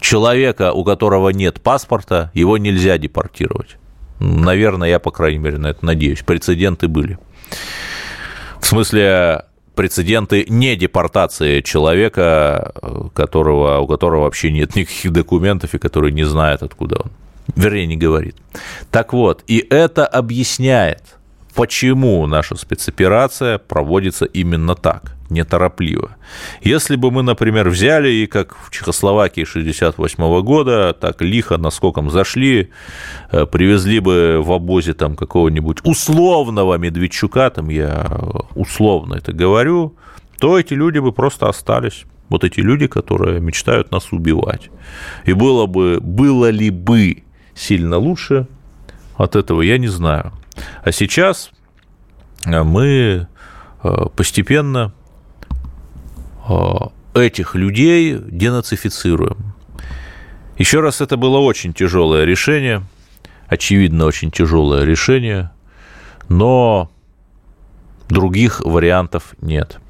Человека, 0.00 0.72
у 0.72 0.84
которого 0.84 1.30
нет 1.30 1.62
паспорта, 1.62 2.30
его 2.34 2.58
нельзя 2.58 2.98
депортировать. 2.98 3.78
Наверное, 4.20 4.88
я, 4.88 4.98
по 4.98 5.10
крайней 5.10 5.38
мере, 5.38 5.58
на 5.58 5.68
это 5.68 5.84
надеюсь. 5.84 6.22
Прецеденты 6.22 6.88
были. 6.88 7.18
В 8.60 8.66
смысле, 8.66 9.44
прецеденты 9.74 10.46
не 10.48 10.76
депортации 10.76 11.60
человека, 11.60 12.72
которого, 13.14 13.78
у 13.78 13.86
которого 13.86 14.22
вообще 14.22 14.50
нет 14.50 14.74
никаких 14.74 15.12
документов 15.12 15.74
и 15.74 15.78
который 15.78 16.12
не 16.12 16.24
знает, 16.24 16.62
откуда 16.62 16.96
он. 17.04 17.10
Вернее, 17.54 17.86
не 17.86 17.96
говорит. 17.96 18.36
Так 18.90 19.12
вот, 19.12 19.44
и 19.46 19.64
это 19.70 20.06
объясняет, 20.06 21.02
почему 21.54 22.26
наша 22.26 22.56
спецоперация 22.56 23.58
проводится 23.58 24.24
именно 24.24 24.74
так 24.74 25.15
неторопливо. 25.30 26.16
Если 26.62 26.96
бы 26.96 27.10
мы, 27.10 27.22
например, 27.22 27.68
взяли 27.68 28.08
и 28.08 28.26
как 28.26 28.56
в 28.56 28.70
Чехословакии 28.70 29.44
68 29.44 30.42
года, 30.42 30.92
так 30.92 31.22
лихо 31.22 31.58
наскоком 31.58 32.10
зашли, 32.10 32.70
э, 33.30 33.46
привезли 33.46 34.00
бы 34.00 34.40
в 34.42 34.52
обозе 34.52 34.94
там 34.94 35.16
какого-нибудь 35.16 35.78
условного 35.84 36.78
Медведчука, 36.78 37.50
там 37.50 37.70
я 37.70 38.06
условно 38.54 39.14
это 39.14 39.32
говорю, 39.32 39.94
то 40.38 40.58
эти 40.58 40.74
люди 40.74 40.98
бы 40.98 41.12
просто 41.12 41.48
остались. 41.48 42.04
Вот 42.28 42.42
эти 42.42 42.60
люди, 42.60 42.88
которые 42.88 43.40
мечтают 43.40 43.92
нас 43.92 44.12
убивать. 44.12 44.70
И 45.24 45.32
было 45.32 45.66
бы, 45.66 46.00
было 46.00 46.50
ли 46.50 46.70
бы 46.70 47.22
сильно 47.54 47.98
лучше 47.98 48.48
от 49.16 49.36
этого, 49.36 49.62
я 49.62 49.78
не 49.78 49.88
знаю. 49.88 50.32
А 50.82 50.92
сейчас 50.92 51.50
э, 52.44 52.62
мы 52.62 53.28
э, 53.82 53.94
постепенно 54.16 54.92
этих 57.14 57.54
людей 57.54 58.18
денацифицируем. 58.18 59.54
Еще 60.58 60.80
раз, 60.80 61.00
это 61.00 61.16
было 61.16 61.38
очень 61.38 61.72
тяжелое 61.72 62.24
решение, 62.24 62.82
очевидно, 63.46 64.06
очень 64.06 64.30
тяжелое 64.30 64.84
решение, 64.84 65.50
но 66.28 66.90
других 68.08 68.60
вариантов 68.60 69.34
нет. 69.40 69.80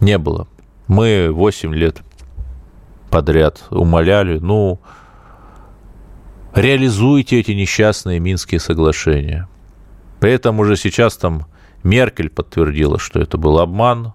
Не 0.00 0.18
было. 0.18 0.48
Мы 0.86 1.28
8 1.30 1.74
лет 1.74 2.02
подряд 3.10 3.64
умоляли, 3.70 4.38
ну, 4.38 4.80
реализуйте 6.54 7.40
эти 7.40 7.52
несчастные 7.52 8.18
Минские 8.18 8.60
соглашения. 8.60 9.48
При 10.20 10.32
этом 10.32 10.60
уже 10.60 10.76
сейчас 10.76 11.16
там 11.16 11.46
Меркель 11.82 12.28
подтвердила, 12.28 12.98
что 12.98 13.20
это 13.20 13.38
был 13.38 13.58
обман, 13.58 14.12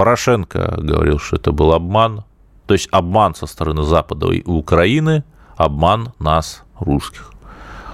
Порошенко 0.00 0.76
говорил, 0.78 1.18
что 1.18 1.36
это 1.36 1.52
был 1.52 1.74
обман, 1.74 2.24
то 2.64 2.72
есть 2.72 2.88
обман 2.90 3.34
со 3.34 3.46
стороны 3.46 3.82
Запада 3.82 4.28
и 4.28 4.42
Украины, 4.44 5.24
обман 5.58 6.14
нас, 6.18 6.62
русских. 6.78 7.30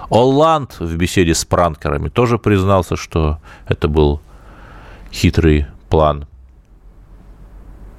Олланд 0.09 0.79
в 0.79 0.95
беседе 0.95 1.35
с 1.35 1.43
пранкерами 1.43 2.07
тоже 2.07 2.37
признался, 2.37 2.95
что 2.95 3.39
это 3.67 3.89
был 3.89 4.21
хитрый 5.11 5.65
план. 5.89 6.27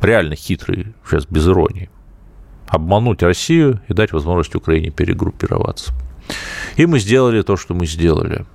Реально 0.01 0.37
хитрый, 0.37 0.95
сейчас 1.07 1.27
без 1.27 1.47
иронии. 1.47 1.91
обмануть 2.67 3.23
Россию 3.23 3.83
и 3.89 3.93
дать 3.93 4.13
возможность 4.13 4.55
Украине 4.55 4.89
перегруппироваться. 4.89 5.93
И 6.77 6.87
мы 6.87 6.99
сделали 6.99 7.43
то, 7.43 7.59
что 7.59 7.75
мы 7.75 7.85
сделали. 7.85 8.47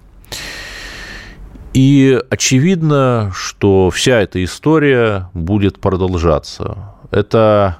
И 1.73 2.19
очевидно, 2.29 3.31
что 3.33 3.89
вся 3.89 4.21
эта 4.21 4.43
история 4.43 5.29
будет 5.33 5.79
продолжаться. 5.79 6.93
Это 7.09 7.79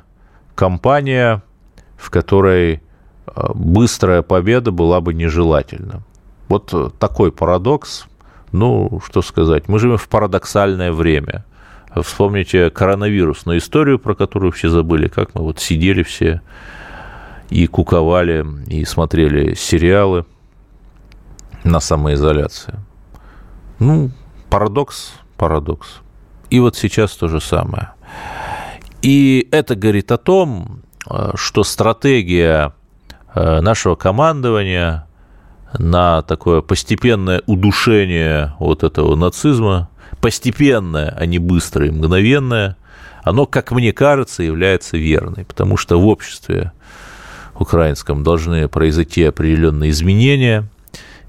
кампания, 0.56 1.44
в 1.98 2.10
которой 2.10 2.82
э, 3.28 3.52
быстрая 3.54 4.24
победа 4.24 4.72
была 4.72 5.00
бы 5.00 5.14
нежелательна. 5.14 6.02
Вот 6.50 6.98
такой 7.00 7.32
парадокс. 7.32 8.06
Ну, 8.52 9.02
что 9.06 9.22
сказать, 9.22 9.68
мы 9.68 9.80
живем 9.80 9.98
в 9.98 10.08
парадоксальное 10.08 10.92
время. 10.92 11.46
Вспомните 11.96 12.70
коронавирусную 12.72 13.60
историю, 13.60 14.00
про 14.00 14.16
которую 14.16 14.52
все 14.52 14.70
забыли, 14.70 15.08
как 15.08 15.36
мы 15.36 15.42
вот 15.42 15.60
сидели 15.60 16.02
все 16.02 16.42
и 17.50 17.68
куковали, 17.68 18.46
и 18.68 18.86
смотрели 18.86 19.54
сериалы 19.54 20.26
на 21.64 21.80
самоизоляции. 21.80 22.76
Ну, 23.84 24.12
парадокс, 24.50 25.12
парадокс. 25.36 26.00
И 26.50 26.62
вот 26.62 26.78
сейчас 26.78 27.12
то 27.18 27.28
же 27.28 27.42
самое. 27.42 27.90
И 29.02 29.46
это 29.52 29.76
говорит 29.76 30.10
о 30.14 30.18
том, 30.18 30.84
э, 31.10 31.32
что 31.36 31.66
стратегия 31.66 32.74
э, 33.36 33.60
нашего 33.60 33.96
командования 33.96 35.06
на 35.78 36.22
такое 36.22 36.62
постепенное 36.62 37.42
удушение 37.46 38.54
вот 38.58 38.86
этого 38.86 39.18
нацизма, 39.18 39.90
постепенное, 40.22 41.14
а 41.20 41.26
не 41.26 41.40
быстрое 41.40 41.92
мгновенное, 41.92 42.78
оно, 43.24 43.46
как 43.46 43.74
мне 43.74 43.92
кажется, 43.92 44.44
является 44.44 44.96
верной, 44.96 45.44
потому 45.44 45.76
что 45.76 46.00
в 46.00 46.08
обществе 46.08 46.72
украинском 47.60 48.24
должны 48.24 48.70
произойти 48.70 49.26
определенные 49.26 49.90
изменения. 49.90 50.70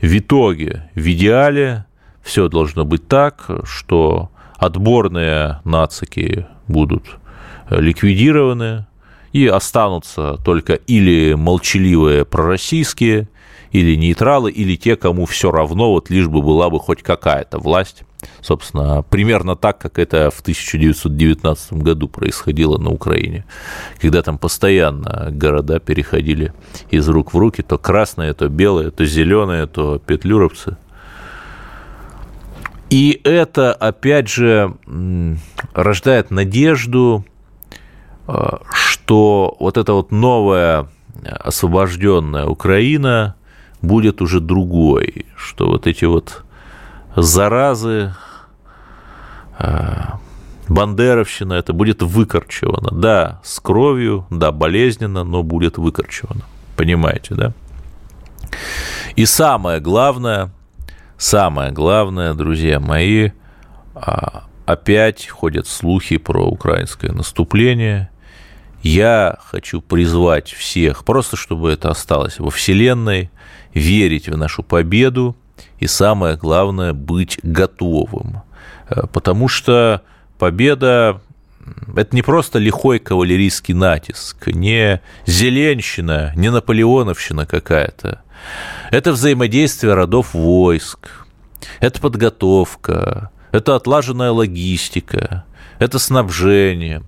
В 0.01 0.19
итоге, 0.19 0.89
в 0.95 1.01
идеале, 1.01 1.87
все 2.25 2.49
должно 2.49 2.85
быть 2.85 3.07
так, 3.07 3.49
что 3.65 4.31
отборные 4.57 5.61
нацики 5.65 6.47
будут 6.67 7.05
ликвидированы, 7.71 8.87
и 9.33 9.49
останутся 9.49 10.39
только 10.45 10.75
или 10.75 11.35
молчаливые 11.35 12.25
пророссийские, 12.25 13.29
или 13.73 13.97
нейтралы, 13.97 14.53
или 14.53 14.77
те, 14.77 14.95
кому 14.95 15.27
все 15.27 15.51
равно, 15.51 15.91
вот 15.91 16.09
лишь 16.09 16.29
бы 16.29 16.41
была 16.41 16.71
бы 16.71 16.79
хоть 16.79 17.03
какая-то 17.03 17.59
власть. 17.59 18.05
Собственно, 18.41 19.03
примерно 19.03 19.57
так, 19.57 19.79
как 19.79 19.99
это 19.99 20.31
в 20.31 20.41
1919 20.41 21.73
году 21.75 22.09
происходило 22.09 22.79
на 22.79 22.91
Украине, 22.91 23.45
когда 24.01 24.23
там 24.23 24.39
постоянно 24.39 25.29
города 25.33 25.81
переходили 25.81 26.55
из 26.91 27.09
рук 27.09 27.35
в 27.35 27.37
руки, 27.37 27.63
то 27.63 27.77
красные, 27.77 28.33
то 28.35 28.49
белые, 28.49 28.93
то 28.93 29.05
зеленые, 29.05 29.67
то 29.67 29.99
петлюровцы. 29.99 30.77
И 32.95 33.21
это, 33.25 33.73
опять 33.73 34.29
же, 34.29 34.77
рождает 35.73 36.31
надежду, 36.31 37.25
э, 38.29 38.33
что 38.71 39.57
вот 39.59 39.79
эта 39.79 39.95
вот 39.95 40.13
новая 40.13 40.87
освобожденная 41.25 42.47
Украина 42.47 43.35
будет 43.83 44.23
уже 44.23 44.39
другой, 44.39 45.27
что 45.35 45.67
вот 45.67 45.89
эти 45.89 46.05
вот 46.05 46.45
заразы, 47.17 48.15
э, 49.59 49.95
бандеровщина, 50.69 51.55
это 51.55 51.73
будет 51.73 52.01
выкорчевано. 52.01 52.93
Да, 52.93 53.41
с 53.43 53.59
кровью, 53.59 54.25
да, 54.31 54.53
болезненно, 54.53 55.25
но 55.25 55.43
будет 55.43 55.79
выкорчевано. 55.79 56.43
Понимаете, 56.77 57.35
да? 57.35 57.53
И 59.17 59.27
самое 59.27 59.81
главное– 59.81 60.53
Самое 61.17 61.71
главное, 61.71 62.35
друзья 62.35 62.81
мои, 62.81 63.31
а, 63.95 64.45
опять 64.67 65.29
ходят 65.29 65.67
слухи 65.67 66.17
про 66.17 66.47
украинское 66.47 67.13
наступление. 67.13 68.11
Я 68.83 69.39
хочу 69.41 69.81
призвать 69.81 70.53
всех, 70.53 71.05
просто 71.05 71.37
чтобы 71.37 71.71
это 71.73 71.91
осталось 71.91 72.39
во 72.39 72.51
Вселенной, 72.51 73.31
верить 73.73 74.29
в 74.29 74.37
нашу 74.37 74.63
победу 74.63 75.37
и 75.79 75.87
самое 75.87 76.37
главное 76.37 76.93
быть 76.93 77.39
готовым. 77.43 78.43
Э, 78.89 79.07
потому 79.07 79.49
что 79.49 80.03
победа 80.39 81.21
это 81.97 82.15
не 82.15 82.23
просто 82.23 82.59
лихой 82.59 82.99
кавалерийский 82.99 83.75
натиск, 83.75 84.49
не 84.49 85.01
зеленщина, 85.27 86.33
не 86.37 86.51
наполеоновщина 86.51 87.47
какая-то. 87.47 88.23
Это 88.91 89.13
взаимодействие 89.13 89.95
родов 89.95 90.35
войск, 90.35 91.27
это 91.81 92.01
подготовка, 92.01 93.31
это 93.53 93.77
отлаженная 93.77 94.31
логистика, 94.31 95.45
это 95.79 95.99
снабжение. 95.99 97.03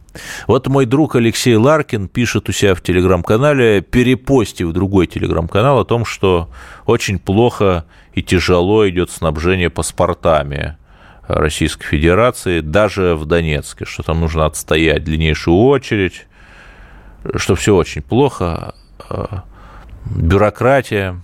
Вот 0.47 0.67
мой 0.67 0.87
друг 0.87 1.17
Алексей 1.17 1.57
Ларкин 1.57 2.09
пишет 2.09 2.49
у 2.49 2.53
себя 2.53 2.75
в 2.75 2.83
телеграм-канале, 2.83 3.81
перепостив 3.83 4.73
другой 4.73 5.07
телеграм-канал 5.07 5.81
о 5.81 5.85
том, 5.85 6.05
что 6.05 6.51
очень 6.87 7.19
плохо 7.19 7.85
и 8.15 8.23
тяжело 8.23 8.89
идет 8.89 9.11
снабжение 9.11 9.71
паспортами 9.71 10.77
Российской 11.29 11.87
Федерации, 11.87 12.61
даже 12.61 13.15
в 13.17 13.27
Донецке, 13.27 13.85
что 13.85 14.03
там 14.03 14.21
нужно 14.21 14.47
отстоять 14.47 15.05
длиннейшую 15.05 15.57
очередь, 15.57 16.27
что 17.35 17.55
все 17.57 17.75
очень 17.75 18.03
плохо, 18.03 18.75
бюрократия. 20.11 21.21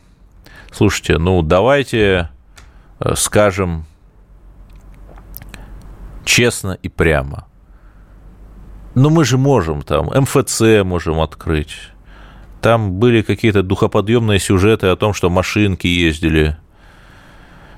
Слушайте, 0.71 1.19
ну 1.19 1.43
давайте 1.43 2.31
э, 3.01 3.15
скажем 3.17 3.85
честно 6.25 6.79
и 6.83 6.89
прямо. 6.89 7.47
Ну 8.95 9.11
мы 9.11 9.25
же 9.25 9.39
можем 9.39 9.83
там, 9.83 10.07
МФЦ 10.07 10.85
можем 10.85 11.21
открыть. 11.21 11.77
Там 12.61 12.93
были 12.93 13.23
какие-то 13.23 13.63
духоподъемные 13.63 14.39
сюжеты 14.39 14.87
о 14.89 14.97
том, 14.97 15.15
что 15.15 15.31
машинки 15.31 15.87
ездили 15.87 16.57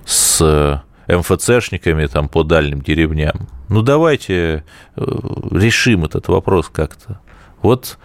с 0.05 0.82
МФЦшниками 1.09 2.07
там 2.07 2.28
по 2.28 2.42
дальним 2.42 2.80
деревням. 2.80 3.48
Ну 3.68 3.82
давайте 3.82 4.64
э, 4.96 5.02
решим 5.50 6.05
этот 6.05 6.28
вопрос 6.28 6.68
как-то. 6.68 7.20
Вот 7.62 7.98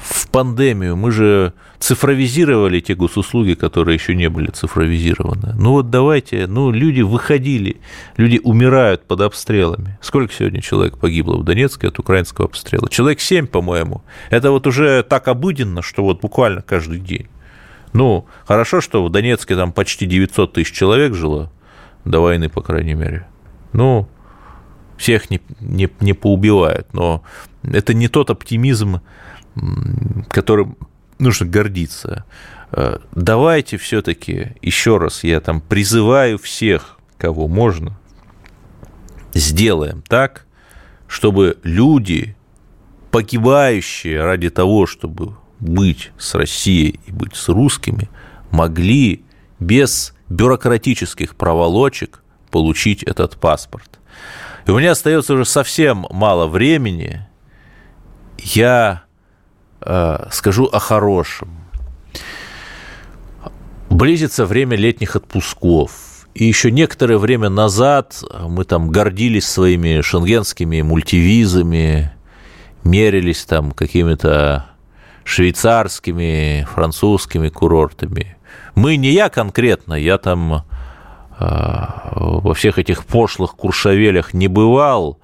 в 0.00 0.28
пандемию 0.28 0.96
мы 0.96 1.10
же 1.10 1.52
цифровизировали 1.78 2.80
те 2.80 2.94
госуслуги, 2.94 3.54
которые 3.54 3.94
еще 3.94 4.14
не 4.14 4.28
были 4.28 4.50
цифровизированы. 4.50 5.54
Ну 5.58 5.72
вот 5.72 5.90
давайте, 5.90 6.46
ну 6.46 6.70
люди 6.70 7.00
выходили, 7.00 7.80
люди 8.16 8.40
умирают 8.42 9.04
под 9.04 9.20
обстрелами. 9.20 9.98
Сколько 10.00 10.32
сегодня 10.32 10.60
человек 10.60 10.98
погибло 10.98 11.36
в 11.36 11.44
Донецке 11.44 11.88
от 11.88 11.98
украинского 11.98 12.46
обстрела? 12.46 12.88
Человек 12.88 13.20
7, 13.20 13.46
по-моему. 13.46 14.02
Это 14.30 14.50
вот 14.50 14.66
уже 14.66 15.02
так 15.02 15.28
обыденно, 15.28 15.82
что 15.82 16.02
вот 16.02 16.20
буквально 16.20 16.62
каждый 16.62 17.00
день. 17.00 17.28
Ну, 17.92 18.26
хорошо, 18.46 18.80
что 18.80 19.04
в 19.04 19.10
Донецке 19.10 19.56
там 19.56 19.72
почти 19.72 20.06
900 20.06 20.52
тысяч 20.52 20.72
человек 20.72 21.14
жило 21.14 21.50
до 22.04 22.20
войны, 22.20 22.48
по 22.48 22.60
крайней 22.60 22.94
мере. 22.94 23.26
Ну, 23.72 24.08
всех 24.96 25.30
не, 25.30 25.40
не, 25.60 25.88
не 26.00 26.12
поубивают, 26.12 26.92
но 26.92 27.22
это 27.62 27.94
не 27.94 28.08
тот 28.08 28.30
оптимизм, 28.30 29.00
которым 30.28 30.76
нужно 31.18 31.46
гордиться. 31.46 32.24
Э, 32.70 32.98
давайте 33.12 33.76
все-таки 33.76 34.52
еще 34.62 34.98
раз 34.98 35.24
я 35.24 35.40
там 35.40 35.60
призываю 35.60 36.38
всех, 36.38 36.98
кого 37.16 37.48
можно, 37.48 37.98
сделаем 39.34 40.02
так, 40.06 40.46
чтобы 41.06 41.58
люди, 41.62 42.36
погибающие 43.10 44.22
ради 44.22 44.50
того, 44.50 44.86
чтобы 44.86 45.36
быть 45.58 46.12
с 46.18 46.34
Россией 46.34 47.00
и 47.06 47.12
быть 47.12 47.34
с 47.34 47.48
русскими, 47.48 48.08
могли 48.50 49.24
без 49.58 50.14
бюрократических 50.28 51.34
проволочек 51.34 52.22
получить 52.50 53.02
этот 53.02 53.36
паспорт. 53.36 53.98
И 54.66 54.70
у 54.70 54.78
меня 54.78 54.92
остается 54.92 55.34
уже 55.34 55.44
совсем 55.44 56.06
мало 56.10 56.46
времени. 56.46 57.26
Я 58.38 59.02
э, 59.80 60.26
скажу 60.30 60.64
о 60.66 60.78
хорошем. 60.78 61.50
Близится 63.90 64.46
время 64.46 64.76
летних 64.76 65.16
отпусков. 65.16 66.08
И 66.34 66.44
еще 66.44 66.70
некоторое 66.70 67.18
время 67.18 67.48
назад 67.48 68.22
мы 68.46 68.64
там 68.64 68.90
гордились 68.90 69.46
своими 69.46 70.00
шенгенскими 70.02 70.82
мультивизами, 70.82 72.12
мерились 72.84 73.44
там 73.44 73.72
какими-то 73.72 74.66
швейцарскими, 75.24 76.66
французскими 76.72 77.48
курортами. 77.48 78.36
Мы 78.74 78.96
не 78.96 79.10
я 79.10 79.28
конкретно, 79.28 79.94
я 79.94 80.16
там 80.16 80.64
а, 81.38 82.12
во 82.14 82.54
всех 82.54 82.78
этих 82.78 83.04
пошлых 83.04 83.56
куршавелях 83.56 84.32
не 84.32 84.48
бывал, 84.48 85.18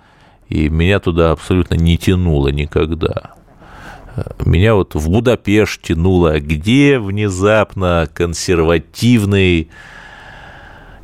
и 0.54 0.68
меня 0.68 1.00
туда 1.00 1.32
абсолютно 1.32 1.74
не 1.74 1.98
тянуло 1.98 2.46
никогда. 2.48 3.32
Меня 4.46 4.76
вот 4.76 4.94
в 4.94 5.10
Будапешт 5.10 5.82
тянуло, 5.82 6.38
где 6.38 7.00
внезапно 7.00 8.08
консервативный 8.14 9.68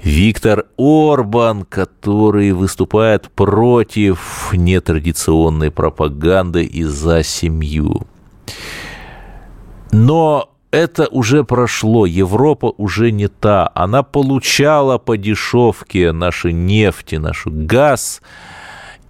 Виктор 0.01 0.67
Орбан, 0.79 1.65
который 1.65 2.53
выступает 2.53 3.29
против 3.33 4.51
нетрадиционной 4.53 5.73
пропаганды 5.73 6.63
и 6.63 6.85
за 6.85 7.25
семью. 7.25 8.07
Но 9.91 10.49
это 10.71 11.09
уже 11.09 11.43
прошло, 11.43 12.07
Европа 12.07 12.73
уже 12.77 13.11
не 13.11 13.27
та. 13.27 13.69
Она 13.75 14.05
получала 14.05 14.99
по 14.99 15.17
дешевке 15.17 16.13
наши 16.13 16.53
нефти, 16.53 17.17
наш 17.17 17.47
газ– 17.47 18.23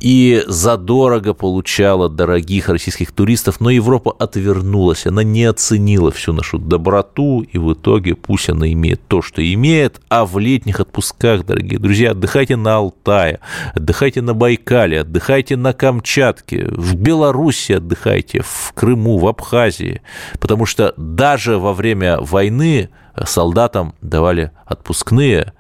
и 0.00 0.42
задорого 0.46 1.34
получала 1.34 2.08
дорогих 2.08 2.70
российских 2.70 3.12
туристов, 3.12 3.60
но 3.60 3.68
Европа 3.68 4.14
отвернулась, 4.18 5.06
она 5.06 5.22
не 5.22 5.44
оценила 5.44 6.10
всю 6.10 6.32
нашу 6.32 6.58
доброту, 6.58 7.42
и 7.42 7.58
в 7.58 7.74
итоге 7.74 8.14
пусть 8.14 8.48
она 8.48 8.72
имеет 8.72 9.06
то, 9.06 9.20
что 9.20 9.42
имеет, 9.42 10.00
а 10.08 10.24
в 10.24 10.38
летних 10.38 10.80
отпусках, 10.80 11.44
дорогие 11.44 11.78
друзья, 11.78 12.12
отдыхайте 12.12 12.56
на 12.56 12.76
Алтае, 12.76 13.40
отдыхайте 13.74 14.22
на 14.22 14.32
Байкале, 14.32 15.02
отдыхайте 15.02 15.56
на 15.56 15.74
Камчатке, 15.74 16.66
в 16.70 16.94
Беларуси 16.94 17.72
отдыхайте, 17.72 18.40
в 18.40 18.72
Крыму, 18.74 19.18
в 19.18 19.26
Абхазии, 19.26 20.00
потому 20.40 20.64
что 20.64 20.94
даже 20.96 21.58
во 21.58 21.74
время 21.74 22.18
войны 22.18 22.88
солдатам 23.26 23.94
давали 24.00 24.50
отпускные, 24.64 25.52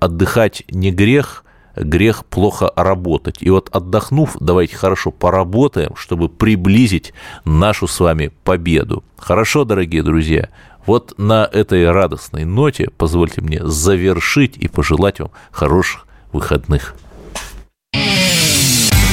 отдыхать 0.00 0.64
не 0.68 0.90
грех– 0.90 1.44
грех 1.76 2.24
плохо 2.26 2.72
работать. 2.74 3.36
И 3.40 3.50
вот 3.50 3.68
отдохнув, 3.74 4.36
давайте 4.40 4.76
хорошо 4.76 5.10
поработаем, 5.10 5.94
чтобы 5.96 6.28
приблизить 6.28 7.12
нашу 7.44 7.86
с 7.86 8.00
вами 8.00 8.32
победу. 8.44 9.04
Хорошо, 9.16 9.64
дорогие 9.64 10.02
друзья? 10.02 10.48
Вот 10.86 11.14
на 11.18 11.48
этой 11.52 11.90
радостной 11.90 12.44
ноте 12.44 12.90
позвольте 12.96 13.40
мне 13.40 13.60
завершить 13.66 14.56
и 14.56 14.68
пожелать 14.68 15.18
вам 15.20 15.30
хороших 15.50 16.06
выходных. 16.32 16.94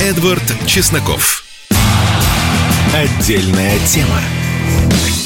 Эдвард 0.01 0.43
Чесноков. 0.66 1.43
Отдельная 2.93 3.80
тема. 3.88 4.20